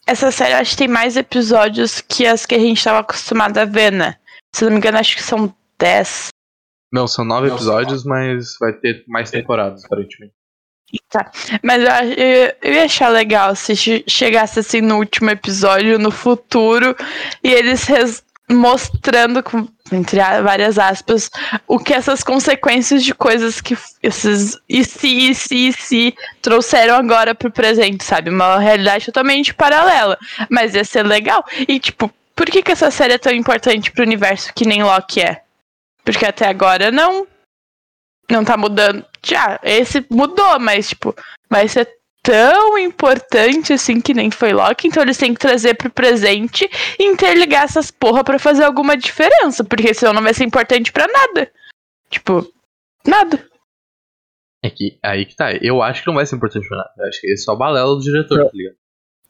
[0.06, 3.64] essa série acho que tem mais episódios que as que a gente tava acostumado a
[3.64, 4.16] ver, né?
[4.54, 6.28] Se não me engano, acho que são 10.
[6.92, 10.32] Não, são nove episódios, mas vai ter mais temporadas, aparentemente.
[11.10, 11.30] Tá.
[11.62, 13.76] Mas eu, eu, eu, ia achar legal se
[14.08, 16.96] chegasse assim no último episódio, no futuro,
[17.44, 21.30] e eles res, mostrando, com, entre várias aspas,
[21.66, 26.96] o que essas consequências de coisas que esses e se, e se, e se trouxeram
[26.96, 28.30] agora pro presente, sabe?
[28.30, 30.18] Uma realidade totalmente paralela.
[30.50, 31.44] Mas ia ser legal.
[31.66, 35.20] E, tipo, por que, que essa série é tão importante pro universo que nem Loki
[35.20, 35.42] é?
[36.04, 37.26] Porque até agora não.
[38.30, 39.04] Não tá mudando.
[39.22, 41.14] Já, esse mudou, mas, tipo,
[41.50, 41.97] vai ser
[42.28, 47.04] tão importante assim que nem foi Loki, então eles têm que trazer pro presente e
[47.04, 51.50] interligar essas porra para fazer alguma diferença, porque senão não vai ser importante para nada.
[52.10, 52.46] Tipo,
[53.06, 53.42] nada.
[54.62, 55.52] É que aí que tá.
[55.52, 56.92] Eu acho que não vai ser importante pra nada.
[56.98, 58.76] Eu acho que é só balela do diretor, tá ligado?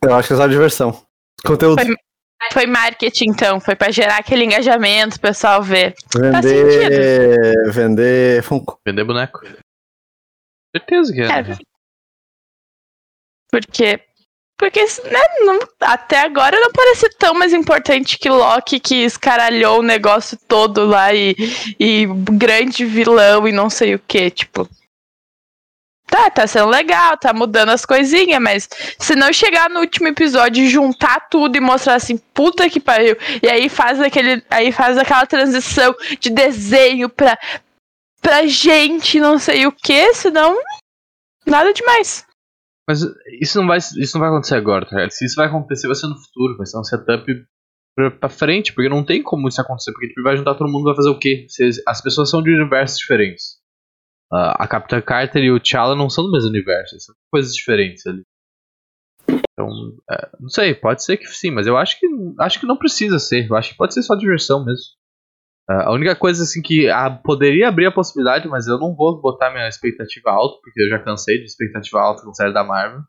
[0.02, 1.06] Eu acho que é só diversão.
[1.46, 1.80] Conteúdo.
[1.80, 1.94] Foi,
[2.52, 3.60] foi marketing, então.
[3.60, 5.94] Foi para gerar aquele engajamento, o pessoal ver.
[6.12, 7.72] Vender.
[7.72, 8.80] Vender Funko.
[8.84, 9.40] Vender boneco.
[10.74, 11.26] Certeza que é.
[11.26, 11.58] é né?
[13.50, 14.00] Porque.
[14.58, 19.84] Porque né, não, até agora não parece tão mais importante que Loki, que escaralhou o
[19.84, 21.36] negócio todo lá e,
[21.78, 24.68] e grande vilão e não sei o que, tipo.
[26.08, 30.64] Tá, tá sendo legal, tá mudando as coisinhas, mas se não chegar no último episódio
[30.64, 34.42] e juntar tudo e mostrar assim, puta que pariu, e aí faz aquele.
[34.50, 37.38] Aí faz aquela transição de desenho pra,
[38.22, 40.58] pra gente, não sei o que, senão.
[41.46, 42.26] Nada demais.
[42.88, 43.02] Mas
[43.38, 46.06] isso não vai, isso não vai acontecer agora, tá Se isso vai acontecer, vai ser
[46.06, 47.22] no futuro, vai ser um setup
[47.94, 50.84] pra, pra frente, porque não tem como isso acontecer, porque tipo, vai juntar todo mundo
[50.84, 51.44] vai fazer o quê?
[51.50, 53.58] Se, as pessoas são de universos diferentes.
[54.32, 58.06] Uh, a Capitã Carter e o T'Challa não são do mesmo universo, são coisas diferentes
[58.06, 58.22] ali.
[59.28, 59.68] Então,
[60.10, 62.06] é, não sei, pode ser que sim, mas eu acho que
[62.40, 63.50] acho que não precisa ser.
[63.50, 64.84] Eu acho que pode ser só diversão mesmo.
[65.70, 69.20] Uh, a única coisa assim que a, poderia abrir a possibilidade, mas eu não vou
[69.20, 73.02] botar minha expectativa alta, porque eu já cansei de expectativa alta com série da Marvel.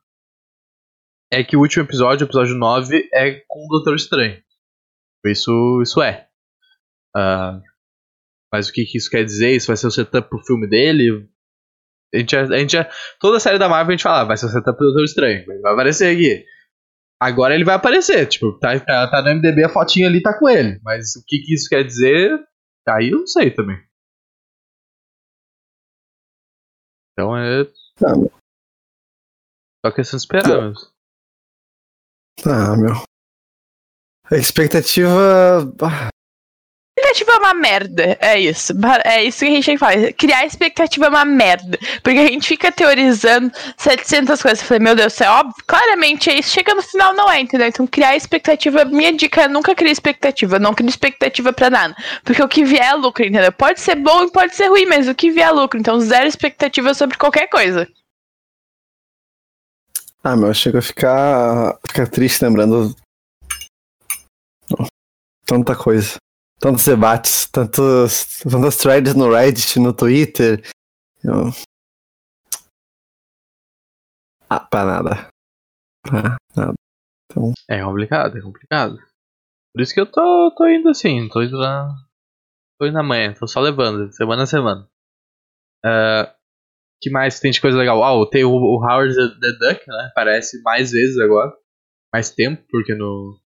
[1.31, 4.41] É que o último episódio, o episódio 9, é com o Doutor Estranho.
[5.25, 6.27] Isso, isso é.
[7.15, 7.61] Uh,
[8.51, 9.55] mas o que, que, isso quer dizer?
[9.55, 11.29] Isso vai ser o setup pro filme dele?
[12.13, 12.77] A gente, a gente,
[13.19, 15.03] toda a série da Marvel a gente fala, ah, vai ser o setup pro Doutor
[15.03, 15.45] Estranho.
[15.45, 16.43] Vai aparecer aqui.
[17.21, 20.47] Agora ele vai aparecer, tipo, tá, tá, tá no MDB a fotinha ali tá com
[20.47, 20.79] ele.
[20.81, 22.39] Mas o que, que isso quer dizer?
[22.87, 23.77] Aí eu não sei também.
[27.11, 27.65] Então é.
[27.99, 28.13] Tá,
[29.85, 30.61] Só questão de esperar tá.
[30.61, 30.87] mesmo.
[32.45, 32.93] Ah, meu.
[34.31, 35.09] A expectativa.
[35.81, 36.09] Ah,
[36.99, 38.17] expectativa é uma merda.
[38.19, 38.73] É isso.
[39.03, 40.13] É isso que a gente falar.
[40.13, 41.77] Criar expectativa é uma merda.
[42.03, 44.61] Porque a gente fica teorizando 700 coisas.
[44.61, 45.55] Eu falei, meu Deus, é óbvio.
[45.65, 46.49] Claramente é isso.
[46.49, 47.67] Chega no final, não é, entendeu?
[47.67, 48.85] Então, criar expectativa.
[48.85, 50.59] Minha dica é nunca criar expectativa.
[50.59, 51.95] Não crie expectativa pra nada.
[52.23, 53.51] Porque o que vier é lucro, entendeu?
[53.51, 55.79] Pode ser bom e pode ser ruim, mas o que vier é lucro.
[55.79, 57.87] Então, zero expectativa sobre qualquer coisa.
[60.23, 62.93] Ah, meu, chega a ficar, ficar triste lembrando.
[65.45, 66.19] Tanta coisa
[66.59, 70.61] tantos debates, tantos, tantas threads no Reddit, no Twitter.
[71.23, 71.51] Eu...
[74.49, 75.29] Ah, pra nada.
[76.03, 76.73] Pra nada.
[77.25, 77.53] Então...
[77.69, 78.97] É complicado, é complicado.
[79.73, 81.95] Por isso que eu tô, tô indo assim, tô indo na.
[82.79, 84.89] Tô indo amanhã, tô só levando, semana a semana.
[85.85, 86.31] Uh,
[87.01, 88.03] que mais tem de coisa legal?
[88.03, 90.09] Ah, tem o, o Howard the Duck, né?
[90.11, 91.55] Aparece mais vezes agora.
[92.13, 93.39] Mais tempo, porque no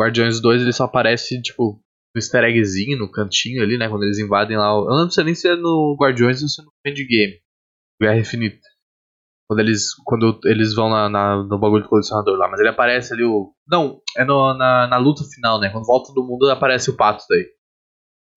[0.00, 1.80] Guardiões 2 ele só aparece, tipo,
[2.16, 3.88] no easter eggzinho, no cantinho ali, né?
[3.88, 4.70] Quando eles invadem lá.
[4.70, 7.38] Eu não sei nem se é no Guardiões ou se é no Endgame.
[8.00, 8.66] Guerra Infinita.
[9.46, 12.48] Quando eles, quando eles vão na, na, no bagulho do colecionador lá.
[12.48, 13.54] Mas ele aparece ali o.
[13.68, 15.68] Não, é no, na, na luta final, né?
[15.68, 17.46] Quando volta do mundo aparece o pato daí.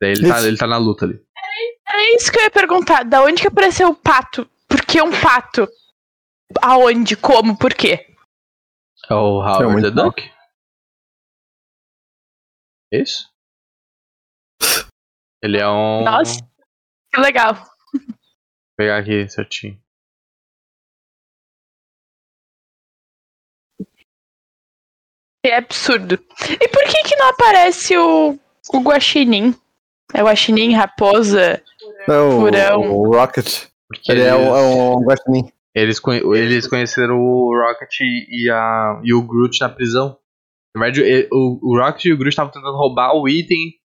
[0.02, 1.20] Daí ele, tá, ele tá na luta ali.
[1.92, 3.04] É isso que eu ia perguntar.
[3.04, 4.48] Da onde que apareceu o pato?
[4.68, 5.68] Por que um pato?
[6.62, 7.16] Aonde?
[7.16, 7.58] Como?
[7.58, 8.06] Por quê?
[9.10, 10.22] É o Howard the Duck?
[12.92, 13.29] Isso?
[15.42, 16.04] Ele é um.
[16.04, 16.40] Nossa,
[17.14, 17.54] que legal.
[17.54, 18.16] Vou
[18.78, 19.80] pegar aqui certinho.
[25.46, 26.16] É absurdo.
[26.16, 28.38] E por que que não aparece o,
[28.74, 29.56] o guaxinim?
[30.14, 31.64] É o guaxinim, raposa,
[32.08, 32.82] não, furão.
[32.92, 33.68] O, o Rocket.
[33.88, 35.52] Porque ele eles, é, um, é um guaxinim.
[35.74, 36.02] Eles,
[36.36, 40.18] eles conheceram o Rocket e, a, e o Groot na prisão.
[40.76, 43.79] Na verdade, o, o Rocket e o Groot estavam tentando roubar o item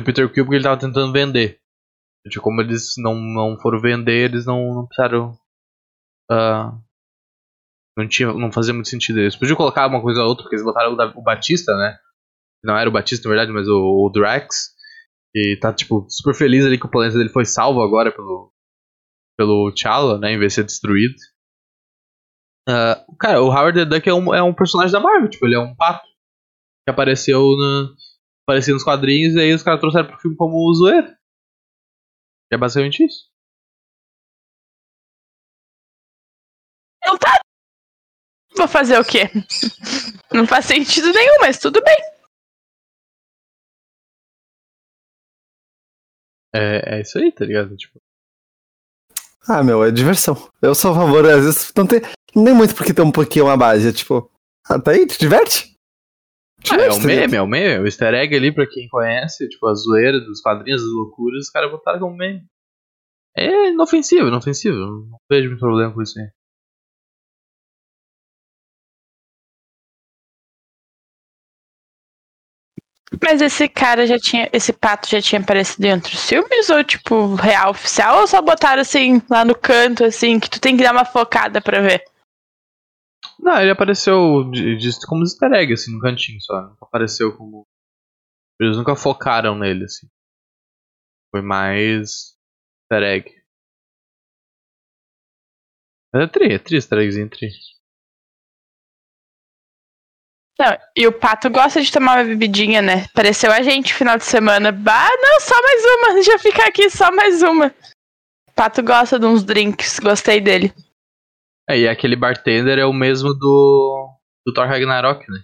[0.00, 1.60] do Peter Quill porque ele tava tentando vender.
[2.26, 5.32] De como eles não, não foram vender, eles não, não precisaram
[6.30, 6.78] uh,
[7.96, 9.18] não, tinha, não fazia muito sentido.
[9.18, 11.98] Eles podiam colocar uma coisa ou outra, porque eles botaram o, o Batista, né?
[12.62, 14.74] Não era o Batista, na verdade, mas o, o Drax.
[15.34, 18.52] E tá, tipo, super feliz ali que o planeta dele foi salvo agora pelo,
[19.36, 20.32] pelo T'Challa, né?
[20.32, 21.14] Em vez de ser destruído.
[22.68, 25.54] Uh, cara, o Howard the Duck é um, é um personagem da Marvel, tipo, ele
[25.54, 26.06] é um pato
[26.86, 27.88] que apareceu, na,
[28.48, 31.14] apareceu nos quadrinhos e aí os caras trouxeram pro filme como zoeiro.
[32.50, 33.28] É basicamente isso.
[37.04, 37.38] Não tá.
[38.56, 39.24] Vou fazer o quê?
[40.32, 41.96] Não faz sentido nenhum, mas tudo bem.
[46.54, 47.76] É, é isso aí, tá ligado?
[47.76, 48.00] Tipo.
[49.46, 50.34] Ah, meu, é diversão.
[50.60, 52.00] Eu sou a favor, às vezes não tem
[52.34, 53.88] nem muito porque tem um pouquinho uma base.
[53.88, 54.30] É tipo,
[54.64, 55.77] ah, tá aí, te diverte?
[56.70, 59.48] Ah, é o meme, é o meme, é o easter egg ali pra quem conhece,
[59.48, 62.42] tipo, a zoeira dos quadrinhos, das loucuras, os caras botaram como meme.
[63.36, 64.76] É inofensivo, inofensivo.
[64.76, 66.26] Não vejo muito problema com isso aí.
[73.22, 74.48] Mas esse cara já tinha.
[74.52, 76.68] Esse pato já tinha aparecido em outros filmes?
[76.68, 78.20] Ou, tipo, real oficial?
[78.20, 81.60] Ou só botaram assim, lá no canto, assim, que tu tem que dar uma focada
[81.60, 82.02] pra ver?
[83.38, 86.60] Não, ele apareceu de, como easter egg, assim, no cantinho só.
[86.62, 87.66] Nunca apareceu como.
[88.60, 90.08] Eles nunca focaram nele, assim.
[91.30, 92.36] Foi mais.
[92.90, 93.38] easter egg.
[96.12, 97.50] Mas é tri, é tri easter eggzinho, tri.
[100.58, 103.06] Não, e o Pato gosta de tomar uma bebidinha, né?
[103.14, 104.72] Pareceu a gente final de semana.
[104.72, 106.18] Bah, não, só mais uma.
[106.32, 107.68] Eu ficar aqui, só mais uma.
[108.48, 110.74] O Pato gosta de uns drinks, gostei dele.
[111.68, 114.10] É, e aquele bartender é o mesmo do,
[114.46, 115.40] do Thor Ragnarok, né?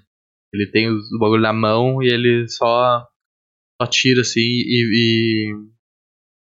[0.52, 3.06] Ele tem o bagulho na mão e ele só,
[3.80, 5.54] só tira assim e, e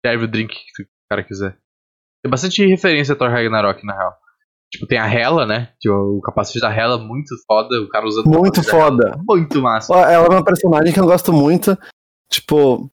[0.05, 1.57] serve o drink que o cara quiser.
[2.23, 4.15] Tem bastante referência a Thor Ragnarok, na real.
[4.75, 5.73] Tipo, tem a Hela, né?
[5.81, 9.17] Que o capacete da Hela muito foda, o cara usando Muito foda.
[9.29, 9.95] Muito massa.
[9.95, 11.79] Ela é uma personagem que eu gosto muito.
[12.33, 12.91] Tipo,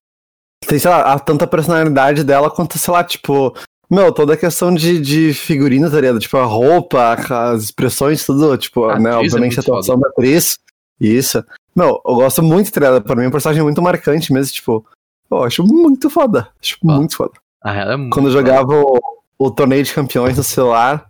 [0.67, 3.53] tem, sei lá, a tanta personalidade dela quanto, sei lá, tipo.
[3.91, 6.17] Meu, toda a questão de, de figurino, tá ligado?
[6.17, 9.09] Tipo, a roupa, as expressões, tudo, tipo, a né?
[9.09, 10.57] É obviamente é a atuação da atriz.
[10.97, 11.43] Isso.
[11.75, 13.03] Meu, eu gosto muito, tá ligado?
[13.03, 14.85] Pra mim é um personagem muito marcante mesmo, tipo.
[15.29, 16.47] Eu acho muito foda.
[16.61, 17.33] Acho muito foda.
[17.61, 18.99] A Hela é muito Quando eu jogava o,
[19.37, 21.09] o torneio de campeões no celular,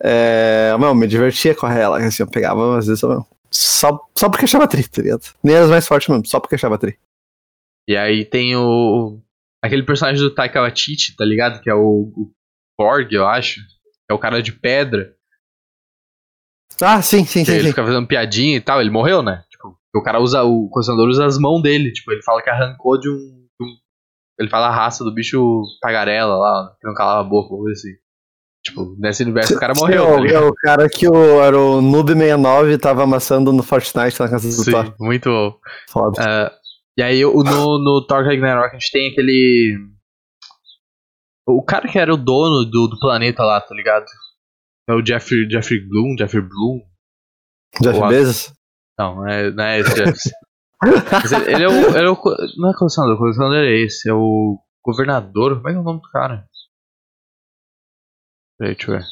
[0.00, 3.02] é, meu, me divertia com ela, assim, eu pegava às vezes
[3.50, 5.26] só, só porque achava tri, tá ligado?
[5.42, 6.98] Nem as mais fortes mesmo, só porque achava tri.
[7.86, 9.18] E aí tem o.
[9.64, 11.60] aquele personagem do Taika Waititi, tá ligado?
[11.60, 12.30] Que é o, o
[12.78, 13.60] Borg, eu acho.
[14.10, 15.14] É o cara de pedra.
[16.82, 17.52] Ah, sim, sim, sim.
[17.52, 17.68] Ele sim.
[17.70, 19.42] fica fazendo piadinha e tal, ele morreu, né?
[19.48, 23.00] Tipo, o cara usa, o colecionador usa as mãos dele, tipo, ele fala que arrancou
[23.00, 23.14] de um.
[23.14, 23.74] De um
[24.38, 27.94] ele fala a raça do bicho tagarela lá, que não calava a boca, coisa assim.
[28.64, 30.04] Tipo, nesse universo o cara morreu.
[30.04, 34.28] Sim, tá é o cara que o, era o Noob69 tava amassando no Fortnite na
[34.28, 34.94] casa do Sim, Thor.
[34.98, 35.56] muito bom.
[35.88, 36.20] Foda.
[36.20, 36.63] Uh,
[36.96, 39.76] e aí no, no Thor Ragnarok a gente tem aquele.
[41.46, 44.06] O cara que era o dono do, do planeta lá, tá ligado?
[44.88, 46.80] É o Jeffrey, Jeffrey Bloom, Jeffrey Bloom.
[47.82, 48.08] Jeff o...
[48.08, 48.52] Bezos?
[48.98, 50.18] Não, não é, não é esse Jeff.
[51.48, 52.16] ele, é o, ele é o.
[52.56, 55.56] Não é colecionador, o colecionador é esse, é o governador.
[55.56, 56.46] Como é que é o nome do cara?
[58.58, 59.04] Peraí, deixa eu ver.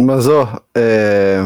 [0.00, 1.42] Mas, ó, é...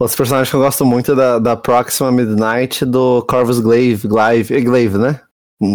[0.00, 4.60] Os personagens que eu gosto muito é da, da Proxima Midnight do Corvus Glaive, Glaive,
[4.62, 5.20] Glaive né?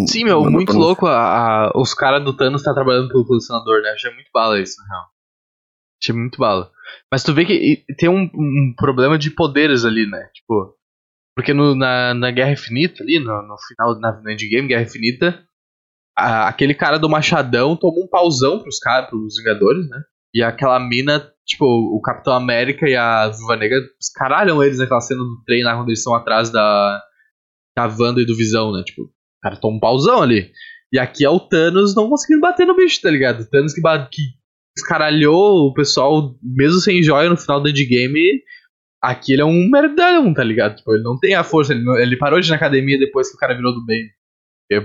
[0.06, 1.06] Sim, meu, Mano, muito louco.
[1.06, 3.90] A, a, os caras do Thanos tá trabalhando pelo colecionador, né?
[3.90, 5.06] Achei muito bala isso, na real.
[6.02, 6.70] Achei muito bala.
[7.10, 10.28] Mas tu vê que tem um, um problema de poderes ali, né?
[10.34, 10.76] Tipo,
[11.34, 15.42] porque no, na, na Guerra Infinita ali, no, no final, na, na Endgame, Guerra Infinita,
[16.16, 20.02] a, aquele cara do Machadão tomou um pauzão pros caras, pros Vingadores, né?
[20.34, 25.20] E aquela mina, tipo, o Capitão América e a Viúva Negra escaralham eles naquela cena
[25.20, 27.02] do trem lá quando eles estão atrás da,
[27.76, 28.82] da Wanda e do Visão, né?
[28.84, 29.10] Tipo, o
[29.42, 30.52] cara toma um pauzão ali.
[30.92, 33.40] E aqui é o Thanos não conseguindo bater no bicho, tá ligado?
[33.40, 34.22] O Thanos que, que
[34.76, 38.42] escaralhou o pessoal, mesmo sem joia no final do endgame.
[39.02, 40.76] Aqui ele é um merdão, tá ligado?
[40.76, 43.30] Tipo, ele não tem a força, ele, não, ele parou de ir na academia depois
[43.30, 44.10] que o cara virou do bem.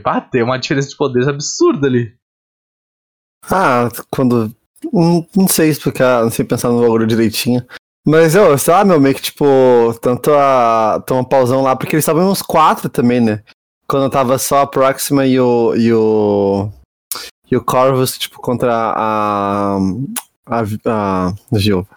[0.01, 2.15] Bateu uma diferença de poderes absurda ali.
[3.51, 4.55] Ah, quando.
[4.91, 7.65] Não, não sei explicar, não sei pensar no valor direitinho.
[8.05, 9.45] Mas eu, sei lá, meu, meio que tipo,
[10.01, 11.03] tanto a.
[11.09, 13.43] Uma pausão lá, porque eles estavam uns quatro também, né?
[13.87, 15.75] Quando tava só a Proxima e o.
[15.75, 16.71] e o.
[17.49, 19.77] E o Corvus, tipo, contra a.
[20.45, 20.61] A.
[20.85, 21.33] A.
[21.53, 21.87] Gil.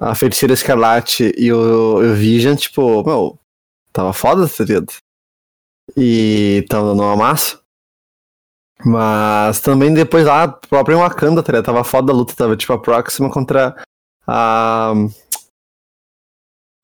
[0.00, 3.38] A Feiticeira Escarlate e o, o Vision, tipo, meu,
[3.92, 4.64] tava foda, tá?
[5.96, 7.58] E tava dando uma massa.
[8.84, 11.66] Mas também depois lá, próprio em Wakanda, tá ligado?
[11.66, 13.76] Tava foda a luta, tava tipo a próxima contra
[14.26, 14.92] a.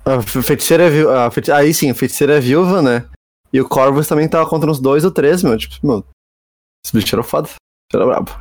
[0.04, 1.30] A feiticeira viúva.
[1.30, 1.50] Feiti...
[1.50, 3.08] Aí sim, a feiticeira viúva, né?
[3.52, 5.56] E o Corvus também tava contra uns dois ou três, meu.
[5.56, 6.04] Tipo, meu.
[6.84, 7.48] Esse bicho era foda.
[7.92, 8.36] Era brabo.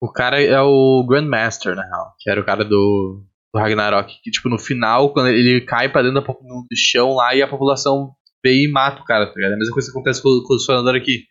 [0.00, 2.14] O cara é o Grandmaster, na real.
[2.20, 4.14] Que era o cara do, do Ragnarok.
[4.22, 8.14] Que, tipo, no final, quando ele cai pra dentro do chão lá e a população
[8.42, 9.52] vem e mata o cara, tá ligado?
[9.52, 11.24] É a mesma coisa que acontece com, com o sonador aqui.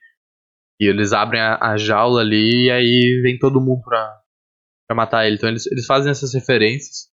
[0.79, 4.19] E eles abrem a, a, jaula ali e aí vem todo mundo pra,
[4.87, 5.35] pra matar ele.
[5.35, 7.09] Então eles, eles fazem essas referências.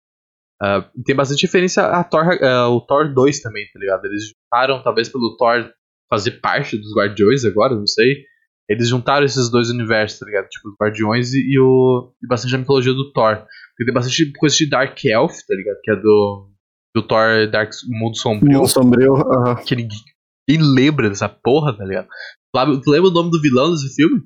[0.63, 4.05] Uh, tem bastante referência a Thor, uh, o Thor 2 também, tá ligado?
[4.07, 5.71] Eles juntaram, talvez pelo Thor
[6.11, 8.25] fazer parte dos Guardiões agora, não sei.
[8.69, 10.49] Eles juntaram esses dois universos, tá ligado?
[10.49, 12.13] Tipo, os Guardiões e, e o.
[12.23, 13.37] e bastante a mitologia do Thor.
[13.37, 15.79] Porque tem bastante coisa de Dark Elf, tá ligado?
[15.83, 16.51] Que é do.
[16.95, 18.59] Do Thor Dark Mundo Sombrio.
[18.59, 19.65] Mundo Sombrio, uh -huh.
[19.65, 19.99] Que ninguém,
[20.49, 22.09] ninguém lembra dessa porra, tá ligado?
[22.53, 24.23] Tu lembra o nome do vilão desse filme?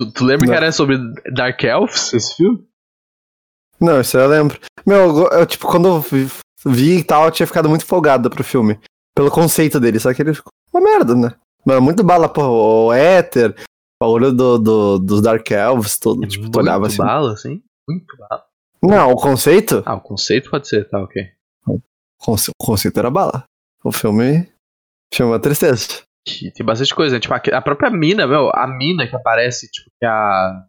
[0.00, 0.52] Tu, tu lembra Não.
[0.52, 0.98] que era sobre
[1.32, 2.66] Dark Elves, esse filme?
[3.80, 4.58] Não, isso eu lembro.
[4.86, 6.26] Meu, eu, tipo, quando eu vi,
[6.66, 8.78] vi e tal, eu tinha ficado muito folgado pro filme.
[9.14, 11.34] Pelo conceito dele, só que ele ficou uma merda, né?
[11.64, 13.54] Mas muito bala, pô, o Éter,
[14.02, 16.24] o olho do, do, dos Dark Elves, tudo.
[16.24, 16.96] É tipo, muito olhava assim.
[16.96, 17.62] bala, assim?
[17.88, 18.44] Muito bala.
[18.82, 19.82] Não, o conceito?
[19.84, 21.22] Ah, o conceito pode ser, tá, ok.
[21.66, 23.44] O conceito era bala.
[23.84, 24.49] O filme
[25.12, 26.02] Chama tristeza.
[26.54, 27.20] Tem bastante coisa, né?
[27.20, 30.64] Tipo, a própria mina, meu, a mina que aparece, tipo, que é a.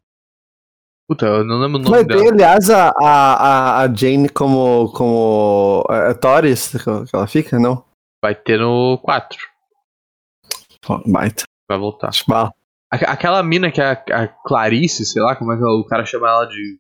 [1.08, 2.22] Puta, eu não lembro o nome Mas dela.
[2.22, 4.92] tem, aliás, a, a, a Jane como.
[4.94, 5.86] como.
[5.90, 7.84] É, Torres, que ela fica, não?
[8.24, 9.38] Vai ter no 4.
[11.06, 11.44] Baita.
[11.70, 12.12] Vai voltar.
[12.28, 12.54] Bala.
[12.90, 16.28] Aquela mina que é a, a, Clarice, sei lá, como é que o cara chama
[16.28, 16.78] ela de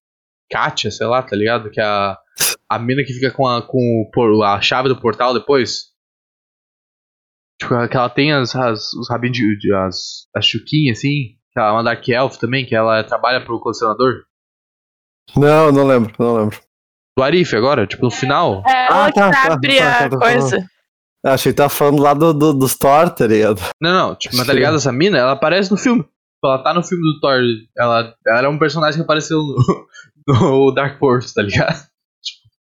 [0.51, 1.69] Katia, sei lá, tá ligado?
[1.71, 2.17] Que é a,
[2.69, 4.09] a mina que fica com a, com
[4.43, 5.90] a chave do portal depois.
[7.61, 11.35] Tipo, que ela tem as, as, os rabinhos de, de as, as chuquinhas, assim.
[11.53, 14.23] Que ela é uma Dark Elf também, que ela trabalha pro colecionador.
[15.35, 16.59] Não, não lembro, não lembro.
[17.15, 18.63] Do Arif agora, tipo, no final.
[18.65, 20.65] É, ela ah, tá, tá, abre tá, tá, a tá, coisa.
[21.23, 23.61] Ah, achei que tá falando lá do, do, dos Thor, tá ligado?
[23.79, 25.19] Não, não, tipo, mas tá ligado essa mina?
[25.19, 26.03] Ela aparece no filme.
[26.43, 27.41] Ela tá no filme do Thor.
[27.77, 29.85] Ela, ela era um personagem que apareceu no,
[30.27, 31.79] no Dark Force, tá ligado?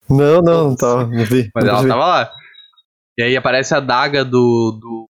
[0.09, 1.51] Não, não, não tava, não vi.
[1.53, 1.89] Mas não ela vi.
[1.89, 2.31] tava lá.
[3.19, 5.09] E aí aparece a daga do, do,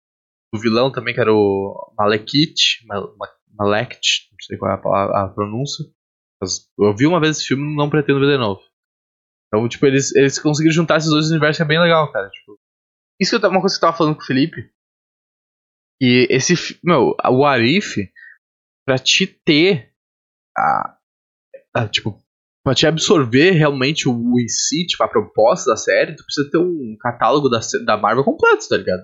[0.52, 3.14] do vilão também, que era o Malekith, Mal,
[3.54, 5.84] Malekith, não sei qual é a, a, pronúncia.
[6.40, 8.60] Mas eu vi uma vez esse filme não pretendo ver de novo.
[9.48, 12.28] Então, tipo, eles, eles conseguiram juntar esses dois universos que é bem legal, cara.
[12.30, 12.58] Tipo,
[13.20, 14.70] isso que eu, uma coisa que eu tava falando com o Felipe.
[16.00, 17.96] E esse, meu, o Arif,
[18.86, 19.92] pra te ter
[20.56, 20.98] a,
[21.74, 22.22] a, tipo,
[22.64, 26.58] pra te absorver realmente o, em si, tipo, a proposta da série, tu precisa ter
[26.58, 29.02] um catálogo da, da Marvel completo, tá ligado?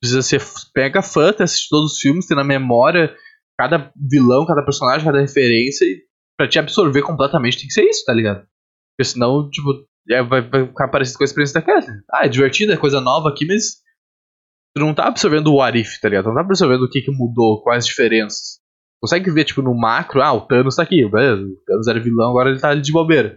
[0.00, 0.42] Precisa ser
[0.74, 3.14] pega fã, ter assistido todos os filmes, ter na memória
[3.58, 6.02] cada vilão, cada personagem, cada referência, e
[6.36, 8.46] pra te absorver completamente tem que ser isso, tá ligado?
[8.96, 11.66] Porque senão, tipo, é, vai, vai ficar parecido com a experiência da.
[12.12, 13.76] Ah, é divertido, é coisa nova aqui, mas
[14.74, 16.24] tu não tá absorvendo o Arif, tá ligado?
[16.24, 18.61] Tu não tá absorvendo o que, que mudou, quais as diferenças
[19.02, 22.30] consegue ver, tipo, no macro, ah, o Thanos tá aqui, beleza, o Thanos era vilão,
[22.30, 23.36] agora ele tá ali de bobeira.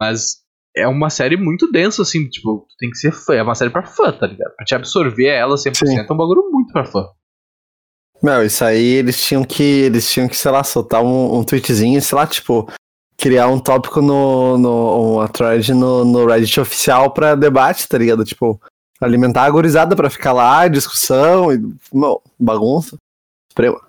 [0.00, 0.42] Mas
[0.76, 3.70] é uma série muito densa, assim, tipo, tu tem que ser fã, é uma série
[3.70, 4.54] pra fã, tá ligado?
[4.56, 5.98] Pra te absorver ela 100% Sim.
[5.98, 7.06] é um bagulho muito pra fã.
[8.22, 12.00] Não, isso aí eles tinham que, eles tinham que, sei lá, soltar um, um tweetzinho,
[12.02, 12.68] sei lá, tipo,
[13.16, 18.24] criar um tópico no, no uma thread no, no Reddit oficial pra debate, tá ligado?
[18.24, 18.60] Tipo,
[19.00, 21.58] alimentar a gorizada pra ficar lá, discussão e,
[21.92, 22.96] não, bagunça.
[23.50, 23.80] Suprema.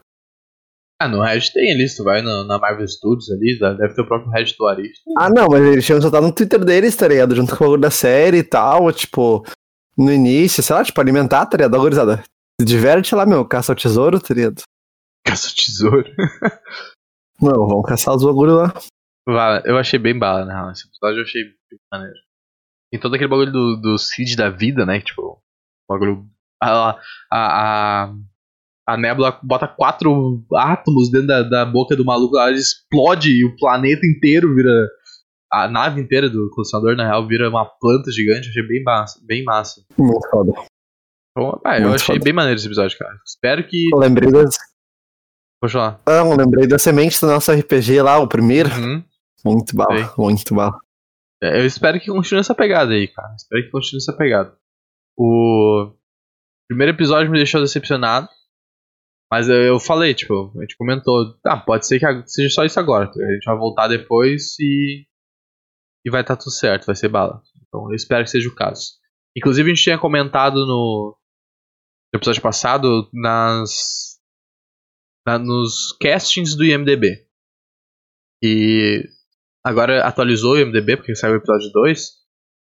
[0.99, 4.01] Ah, no Reddit tem ali, se tu vai no, na Marvel Studios ali, deve ter
[4.01, 4.97] o próprio Reddit do Arif.
[5.15, 7.36] Ah, não, mas eles tinham soltado no Twitter deles, tá ligado?
[7.36, 9.45] Junto com o da série e tal, tipo,
[9.95, 11.79] no início, sei lá, tipo, alimentar, tá ligado?
[11.79, 12.23] Gurizada.
[12.60, 14.63] Se diverte lá, meu, caça ao tesouro, tá ligado?
[15.23, 16.12] Caça ao tesouro?
[17.39, 18.73] não, vamos caçar os bagulho lá.
[19.65, 20.71] Eu achei bem bala, né?
[20.71, 22.17] Esse episódio eu achei bem maneiro.
[22.91, 25.02] Tem todo aquele bagulho do, do Cid da vida, né?
[25.02, 26.25] Tipo, o bagulho.
[26.63, 26.95] A, a,
[27.31, 28.13] a,
[28.88, 33.56] a nébula bota quatro átomos dentro da, da boca do maluco, ela explode e o
[33.58, 34.88] planeta inteiro vira.
[35.52, 38.50] A nave inteira do colecionador, na real, vira uma planta gigante.
[38.50, 39.19] Achei bem massa.
[39.23, 39.81] Bem massa.
[39.98, 40.52] Muito foda.
[41.31, 42.23] Então, ah, eu achei foda.
[42.23, 43.17] bem maneiro esse episódio, cara.
[43.25, 43.90] Espero que.
[43.94, 44.58] Eu lembrei das.
[45.71, 46.02] Falar.
[46.06, 48.69] Ah, eu lembrei da semente do nosso RPG lá, o primeiro.
[48.69, 49.04] Uhum.
[49.46, 50.10] Muito bala, Sei.
[50.17, 50.77] muito bala.
[51.42, 53.33] É, eu espero que continue essa pegada aí, cara.
[53.35, 54.54] Espero que continue essa pegada.
[55.17, 55.94] O
[56.67, 58.27] primeiro episódio me deixou decepcionado.
[59.32, 63.10] Mas eu, falei, tipo, a gente comentou, ah, pode ser que seja só isso agora.
[63.10, 65.06] A gente vai voltar depois e.
[66.06, 67.42] E vai estar tá tudo certo, vai ser bala.
[67.67, 68.94] Então eu espero que seja o caso.
[69.36, 71.17] Inclusive a gente tinha comentado no.
[72.13, 74.17] episódio passado nas.
[75.28, 77.28] Na, nos castings do IMDB.
[78.42, 79.04] E
[79.65, 82.12] agora atualizou o IMDB, porque saiu o episódio 2.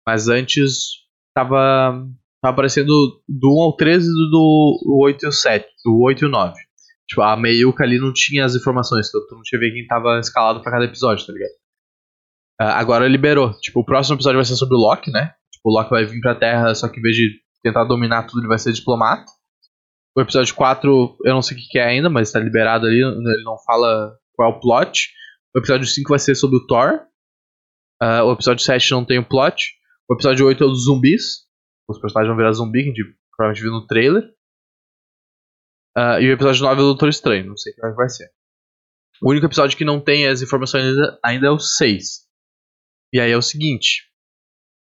[0.05, 1.03] Mas antes
[1.35, 2.07] tava,
[2.43, 2.91] tava aparecendo
[3.27, 6.53] do 1 ao 13 do, do 8 e o 7, do 8 e o 9.
[7.07, 10.19] Tipo, a meiuca ali não tinha as informações, então tu não tinha ver quem tava
[10.19, 11.51] escalado pra cada episódio, tá ligado?
[12.61, 13.57] Uh, agora liberou.
[13.61, 15.33] Tipo, o próximo episódio vai ser sobre o Loki, né?
[15.53, 17.31] Tipo, o Loki vai vir pra Terra, só que em vez de
[17.63, 19.31] tentar dominar tudo, ele vai ser diplomata.
[20.15, 23.43] O episódio 4, eu não sei o que é ainda, mas tá liberado ali, ele
[23.43, 25.09] não fala qual é o plot.
[25.55, 26.99] O episódio 5 vai ser sobre o Thor.
[28.01, 29.75] Uh, o episódio 7 não tem o plot.
[30.09, 31.43] O episódio 8 é o dos zumbis.
[31.89, 34.23] Os personagens vão virar zumbi, que a gente provavelmente viu no trailer.
[35.97, 38.31] Uh, e o episódio 9 é o Doutor Estranho, não sei o que vai ser.
[39.21, 42.27] O único episódio que não tem as informações ainda, ainda é o 6.
[43.13, 44.09] E aí é o seguinte: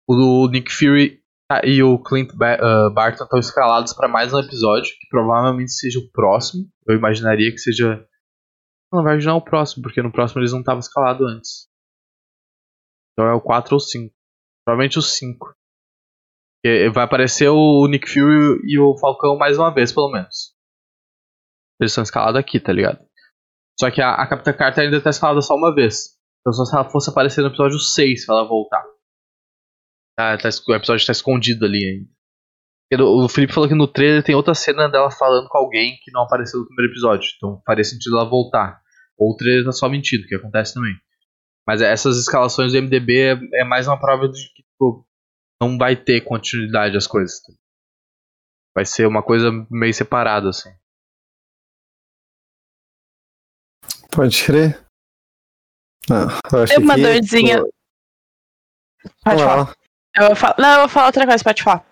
[0.08, 1.22] o Nick Fury
[1.64, 6.00] e o Clint ba uh, Barton estão escalados para mais um episódio, que provavelmente seja
[6.00, 6.70] o próximo.
[6.88, 8.08] Eu imaginaria que seja.
[8.94, 11.68] Na verdade, não é o próximo, porque no próximo eles não estavam escalados antes.
[13.14, 14.14] Então é o 4 ou 5.
[14.66, 15.56] Provavelmente o 5.
[16.94, 20.54] Vai aparecer o Nick Fury e o Falcão mais uma vez, pelo menos.
[21.80, 23.00] Eles são escalados aqui, tá ligado?
[23.80, 26.20] Só que a, a Capitã Carter ainda tá escalada só uma vez.
[26.42, 28.84] Então só se ela fosse aparecer no episódio 6 pra ela voltar.
[30.16, 31.84] Tá, tá, o episódio tá escondido ali
[32.92, 33.04] ainda.
[33.04, 36.24] O Felipe falou que no trailer tem outra cena dela falando com alguém que não
[36.24, 37.28] apareceu no primeiro episódio.
[37.38, 38.80] Então faria sentido ela voltar.
[39.18, 40.94] Ou o trailer tá só mentindo, que acontece também.
[41.66, 45.08] Mas essas escalações do MDB é, é mais uma prova de que tipo,
[45.62, 47.40] não vai ter continuidade as coisas.
[48.76, 50.70] Vai ser uma coisa meio separada, assim.
[54.12, 54.84] Pode crer.
[56.10, 57.62] Não, eu Tem uma que, dorzinha.
[59.24, 59.70] Pode falar.
[59.70, 60.26] Eu.
[60.58, 61.86] Não, eu vou falar outra coisa, pode falar.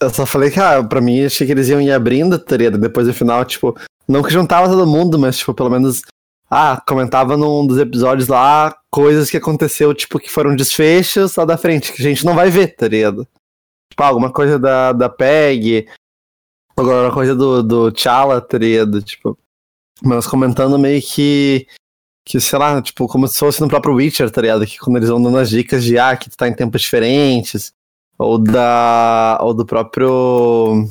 [0.00, 3.06] Eu só falei que, ah, pra mim, achei que eles iam ir abrindo, teria depois
[3.06, 3.76] do final, tipo,
[4.08, 6.02] não que juntava todo mundo, mas, tipo, pelo menos,
[6.50, 11.58] ah, comentava num dos episódios lá coisas que aconteceu, tipo, que foram desfechos lá da
[11.58, 13.28] frente, que a gente não vai ver, tá ligado?
[13.90, 15.88] Tipo, alguma coisa da, da PEG,
[16.76, 19.02] alguma coisa do, do T'Challa, tá ligado?
[19.02, 19.38] Tipo,
[20.02, 21.66] mas comentando meio que.
[22.24, 24.66] Que, sei lá, tipo, como se fosse no próprio Witcher, tá ligado?
[24.66, 27.72] Que quando eles vão dando as dicas de ah, que tu tá em tempos diferentes.
[28.18, 29.38] Ou da.
[29.40, 30.88] Ou do próprio.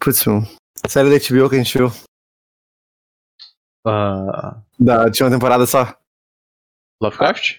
[0.00, 0.24] Putz.
[0.88, 1.92] Série da HBO que a gente viu.
[3.86, 4.56] Uh...
[4.78, 5.94] Da, uma temporada só.
[7.00, 7.56] Lovecraft?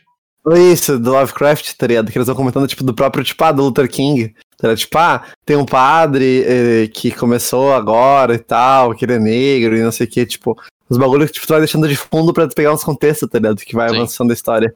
[0.54, 2.12] Isso, do Lovecraft, tá ligado?
[2.12, 4.36] Que eles vão comentando, tipo, do próprio, tipo, ah, do Luther King.
[4.62, 9.20] Era tipo, ah, tem um padre eh, que começou agora e tal, que ele é
[9.20, 10.58] negro e não sei o que, tipo,
[10.90, 13.58] os bagulhos que tipo, tu vai deixando de fundo pra pegar uns contextos, tá ligado?
[13.58, 13.96] Que vai Sim.
[13.96, 14.76] avançando a história.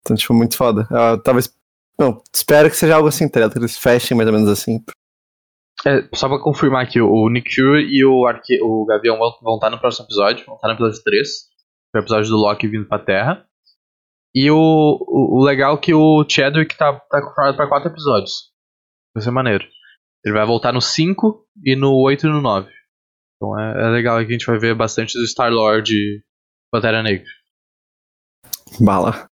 [0.00, 0.86] Então, tipo, muito foda.
[0.90, 1.52] Eu, talvez.
[1.98, 3.52] Não, espero que seja algo assim, tá ligado?
[3.52, 4.82] Que eles fechem mais ou menos assim.
[5.86, 9.54] É, só pra confirmar aqui, o Nick Fury e o, Arque o Gavião vão, vão
[9.56, 11.28] estar no próximo episódio, vão estar no episódio 3,
[11.92, 13.46] que o episódio do Loki vindo pra Terra.
[14.34, 18.50] E o, o, o legal é que o Chadwick tá, tá confirmado pra 4 episódios.
[19.14, 19.64] Vai ser maneiro.
[20.24, 22.72] Ele vai voltar no 5 e no 8 e no 9.
[23.36, 26.22] Então é, é legal que a gente vai ver bastante do Star-Lord e
[26.72, 27.26] Pantera Negra.
[28.80, 29.28] Bala.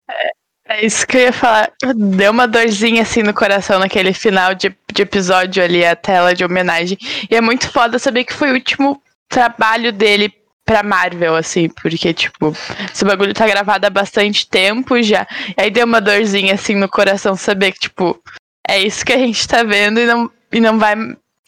[0.71, 1.73] É, isso que eu ia falar.
[1.97, 6.45] Deu uma dorzinha assim no coração naquele final de, de episódio ali, a tela de
[6.45, 6.97] homenagem.
[7.29, 10.33] E é muito foda saber que foi o último trabalho dele
[10.64, 12.55] pra Marvel, assim, porque, tipo,
[12.93, 15.27] esse bagulho tá gravado há bastante tempo já.
[15.59, 18.23] E aí deu uma dorzinha assim no coração saber que, tipo,
[18.68, 20.95] é isso que a gente tá vendo e não, e não vai.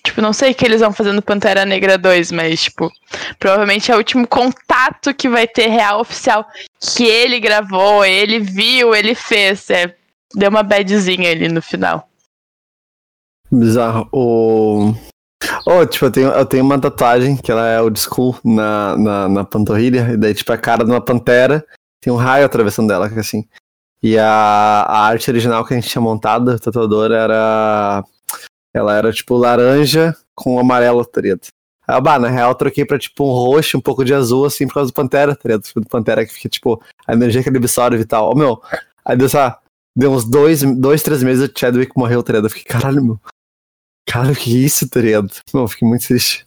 [0.04, 2.90] Tipo, não sei o que eles vão fazer no Pantera Negra 2, mas, tipo,
[3.38, 6.44] provavelmente é o último contato que vai ter real oficial
[6.80, 9.70] que ele gravou, ele viu, ele fez.
[9.70, 9.94] É,
[10.34, 12.08] deu uma badzinha ali no final.
[13.50, 14.08] Bizarro.
[14.10, 14.94] O.
[15.66, 19.28] Oh, tipo, eu tenho, eu tenho uma tatuagem que ela é old school na, na,
[19.28, 21.64] na panturrilha, e daí, tipo, a cara de uma pantera
[22.00, 23.46] tem um raio atravessando dela, assim.
[24.02, 28.04] E a, a arte original que a gente tinha montado, tatuadora, era.
[28.74, 31.48] Ela era tipo laranja com amarelo, tá ligado?
[31.86, 34.66] Aí, bah, na real, eu troquei pra tipo um roxo, um pouco de azul, assim,
[34.66, 35.64] por causa do Pantera, tá ligado?
[35.74, 38.30] Do Pantera que fica, tipo, a energia que ele absorve e tal.
[38.30, 38.62] Ô, meu,
[39.04, 39.58] aí deu, sabe,
[39.96, 42.46] deu uns dois, dois, três meses o Chadwick morreu, tá ligado?
[42.46, 43.20] Eu fiquei, caralho, meu.
[44.08, 45.30] Caralho, que isso, tá ligado?
[45.52, 46.46] Meu, eu fiquei muito triste.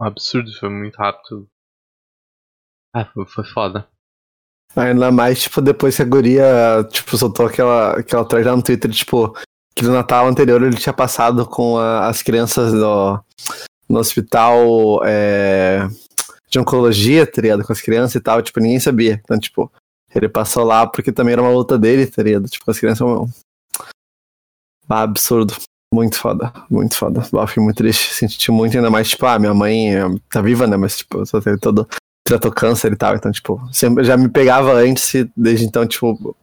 [0.00, 1.46] Um absurdo, foi muito rápido.
[2.94, 3.86] Ah, foi, foi foda.
[4.74, 9.36] Ainda mais, tipo, depois que a guria, tipo, soltou aquela, aquela thread no Twitter, tipo,
[9.80, 13.18] que no Natal anterior ele tinha passado com a, as crianças no,
[13.88, 15.88] no hospital é,
[16.50, 17.64] de oncologia, tá ligado?
[17.64, 19.18] Com as crianças e tal, tipo, ninguém sabia.
[19.24, 19.72] Então, tipo,
[20.14, 22.46] ele passou lá porque também era uma luta dele, tá ligado?
[22.46, 23.00] Tipo, as crianças.
[23.00, 23.26] Um...
[24.86, 25.56] Ah, absurdo.
[25.92, 27.26] Muito foda, muito foda.
[27.32, 29.92] Eu fiquei muito triste, senti muito, ainda mais, tipo, ah, minha mãe
[30.28, 30.76] tá viva, né?
[30.76, 31.88] Mas, tipo, só teve todo.
[32.22, 36.36] tratou câncer e tal, então, tipo, sempre já me pegava antes e desde então, tipo,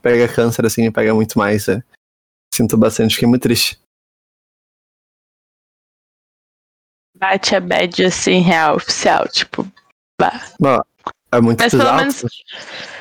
[0.00, 1.66] pega câncer assim, me pega muito mais.
[1.66, 1.82] É.
[2.56, 3.78] Sinto bastante, fiquei muito triste.
[7.14, 9.70] Bate a bad assim, real, oficial, tipo.
[10.18, 10.40] Bah.
[10.58, 10.80] Bom,
[11.32, 12.24] é muito Mas pelo menos,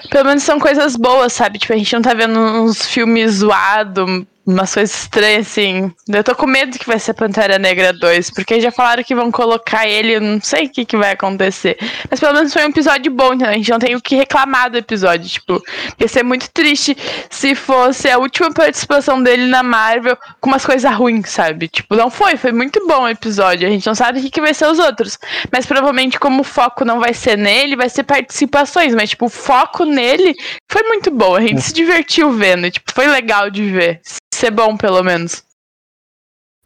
[0.10, 1.58] pelo menos são coisas boas, sabe?
[1.58, 5.91] Tipo, a gente não tá vendo uns filmes zoados, umas coisas estranhas, assim.
[6.07, 9.31] Eu tô com medo que vai ser Pantera Negra 2, porque já falaram que vão
[9.31, 11.77] colocar ele, eu não sei o que, que vai acontecer.
[12.09, 14.69] Mas pelo menos foi um episódio bom, então a gente não tem o que reclamar
[14.69, 15.27] do episódio.
[15.27, 15.61] Tipo,
[15.99, 16.95] ia ser muito triste
[17.29, 21.67] se fosse a última participação dele na Marvel com umas coisas ruins, sabe?
[21.67, 23.67] Tipo, não foi, foi muito bom o episódio.
[23.67, 25.17] A gente não sabe o que, que vai ser os outros.
[25.51, 28.93] Mas provavelmente, como o foco não vai ser nele, vai ser participações.
[28.93, 30.35] Mas, tipo, o foco nele
[30.71, 31.35] foi muito bom.
[31.35, 32.69] A gente se divertiu vendo.
[32.69, 34.01] Tipo, foi legal de ver
[34.36, 35.43] ser bom, pelo menos.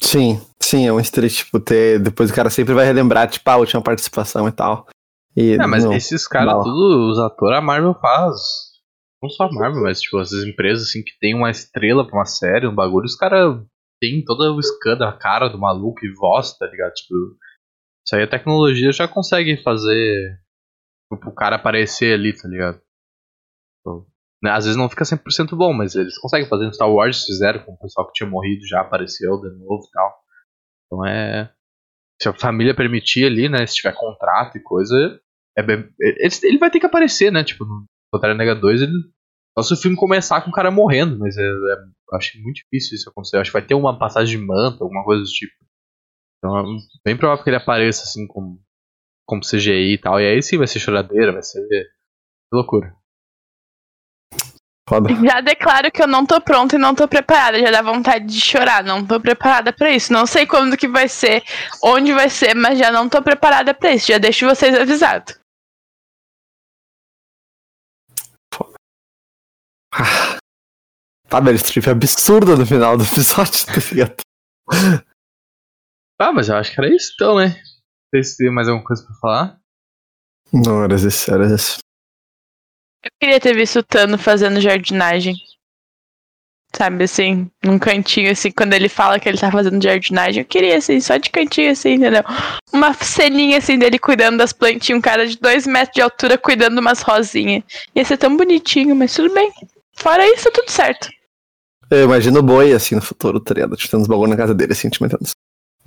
[0.01, 1.99] Sim, sim, é um street, tipo, ter.
[1.99, 4.87] Depois o cara sempre vai relembrar, tipo, a última participação e tal.
[5.35, 8.35] E, é, mas não, esses caras, todos os atores, a Marvel faz.
[9.21, 12.25] Não só a Marvel, mas tipo, essas empresas assim que tem uma estrela pra uma
[12.25, 13.61] série, um bagulho, os caras
[14.01, 16.93] tem toda o scan da cara do maluco e voz, tá ligado?
[16.93, 17.13] Tipo,
[18.05, 20.39] isso aí a tecnologia já consegue fazer
[21.13, 22.81] tipo, o cara aparecer ali, tá ligado?
[24.41, 24.51] Né?
[24.51, 27.73] Às vezes não fica 100% bom, mas eles conseguem fazer no Star Wars, fizeram com
[27.73, 30.19] o pessoal que tinha morrido já apareceu de novo e tal.
[30.85, 31.53] Então é.
[32.21, 33.65] Se a família permitir ali, né?
[33.65, 35.19] Se tiver contrato e coisa,
[35.57, 37.43] é bem, ele, vai ter que aparecer, né?
[37.43, 38.91] Tipo, no Pantera Negra 2, ele,
[39.57, 42.95] só se o filme começar com o cara morrendo, mas é, é, acho muito difícil
[42.95, 43.37] isso acontecer.
[43.37, 45.53] Acho que vai ter uma passagem de manto, alguma coisa do tipo.
[46.37, 46.63] Então é
[47.05, 48.61] bem provável que ele apareça assim como,
[49.25, 50.19] como CGI e tal.
[50.19, 51.61] E aí sim vai ser choradeira, vai ser
[52.51, 52.98] loucura.
[54.89, 55.07] Foda.
[55.23, 57.59] Já declaro que eu não tô pronta e não tô preparada.
[57.59, 58.83] Já dá vontade de chorar.
[58.83, 60.11] Não tô preparada para isso.
[60.11, 61.43] Não sei quando que vai ser,
[61.83, 64.07] onde vai ser, mas já não tô preparada para isso.
[64.07, 65.37] Já deixo vocês avisados.
[71.27, 74.15] Tá, Meryl Streep é absurda no final do episódio, tá ligado?
[76.19, 77.49] Ah, mas eu acho que era isso então, né?
[77.49, 79.59] Não sei se tem mais alguma coisa pra falar.
[80.51, 81.77] Não, era isso, era isso.
[83.03, 85.35] Eu queria ter visto o Tano fazendo jardinagem.
[86.75, 90.77] Sabe, assim, num cantinho, assim, quando ele fala que ele tá fazendo jardinagem, eu queria,
[90.77, 92.21] assim, só de cantinho, assim, entendeu?
[92.71, 96.77] Uma ceninha, assim, dele cuidando das plantinhas, um cara de dois metros de altura cuidando
[96.77, 97.63] umas rosinhas.
[97.95, 99.51] Ia ser tão bonitinho, mas tudo bem.
[99.93, 101.09] Fora isso, tudo certo.
[101.89, 103.55] Eu imagino o boi, assim, no futuro, tá?
[103.55, 105.23] Tipo, tendo uns bagulho na casa dele, assim, tipo, metendo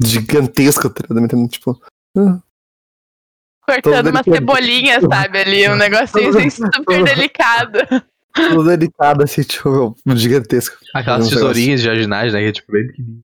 [0.03, 1.15] gigantesco, tá?
[1.15, 1.81] Metendo, tipo...
[2.17, 2.43] Uh,
[3.81, 5.39] cortando uma cebolinha, sabe?
[5.39, 7.79] Ali, um negocinho assim, super delicado.
[8.35, 10.77] Tudo delicado, assim, tipo, gigantesco.
[10.95, 12.41] Aquelas tesourinhas de jardinagem, né?
[12.41, 13.23] Que é tipo bem pequenininho.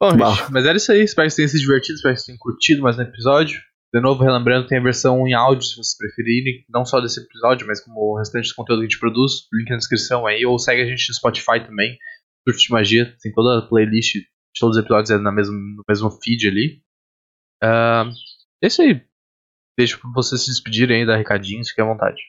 [0.00, 1.02] Bom, gente, mas era isso aí.
[1.02, 3.60] Espero que vocês tenham se divertido, espero que vocês tenham curtido mais um episódio.
[3.92, 6.64] De novo, relembrando, tem a versão em áudio, se vocês preferirem.
[6.70, 9.32] Não só desse episódio, mas como o restante do conteúdo que a gente produz.
[9.52, 10.46] Link na descrição aí.
[10.46, 11.98] Ou segue a gente no Spotify também.
[12.48, 13.16] Surto de Magia.
[13.20, 16.82] Tem toda a playlist de todos os episódios é na mesmo, no mesmo feed ali.
[17.62, 18.10] Uh,
[18.62, 19.04] é isso aí.
[19.78, 22.20] Deixo pra vocês se despedirem aí, dar recadinhos, fiquem à vontade.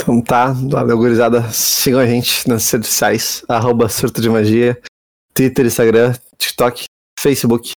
[0.00, 1.50] Então tá, valeu, gurizada.
[1.50, 4.80] Sigam a gente nas redes sociais, arroba surto de magia,
[5.34, 6.84] Twitter, Instagram, TikTok,
[7.18, 7.72] Facebook.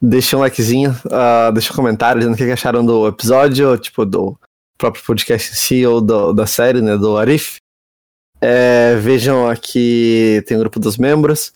[0.00, 4.38] Deixa um likezinho, uh, deixa um comentário que acharam do episódio, tipo, do
[4.78, 7.56] próprio podcast em si, ou do, da série, né, do Arif.
[8.40, 11.52] É, vejam aqui, tem o grupo dos membros.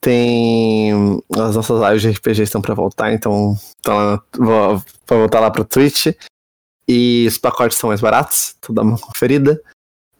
[0.00, 0.92] Tem.
[1.36, 3.56] As nossas lives de RPG estão para voltar, então.
[3.80, 6.06] então vou, vou voltar lá pro Twitch.
[6.88, 9.60] E os pacotes são mais baratos, então dá uma conferida.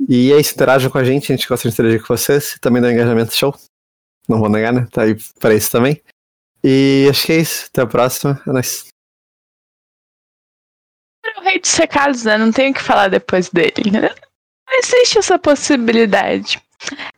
[0.09, 2.59] E é isso, interajam com a gente, a gente gosta de interagir com vocês.
[2.61, 3.55] Também dá engajamento show.
[4.29, 4.87] Não vou negar, né?
[4.91, 6.03] Tá aí pra isso também.
[6.63, 7.67] E acho que é isso.
[7.67, 8.43] Até a próxima.
[8.47, 8.89] É nóis.
[11.39, 12.37] O rei dos recados, né?
[12.37, 14.09] Não tenho o que falar depois dele, né?
[14.69, 16.61] Não existe essa possibilidade.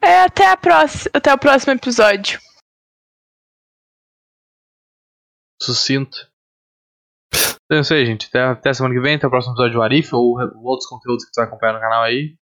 [0.02, 2.38] É, até, a próxima, até o próximo episódio
[5.60, 6.28] sucinto.
[7.64, 8.28] Então é isso aí, gente.
[8.28, 11.24] Até, até semana que vem, até o próximo episódio do Arif ou, ou outros conteúdos
[11.24, 12.36] que você vai acompanhar no canal aí.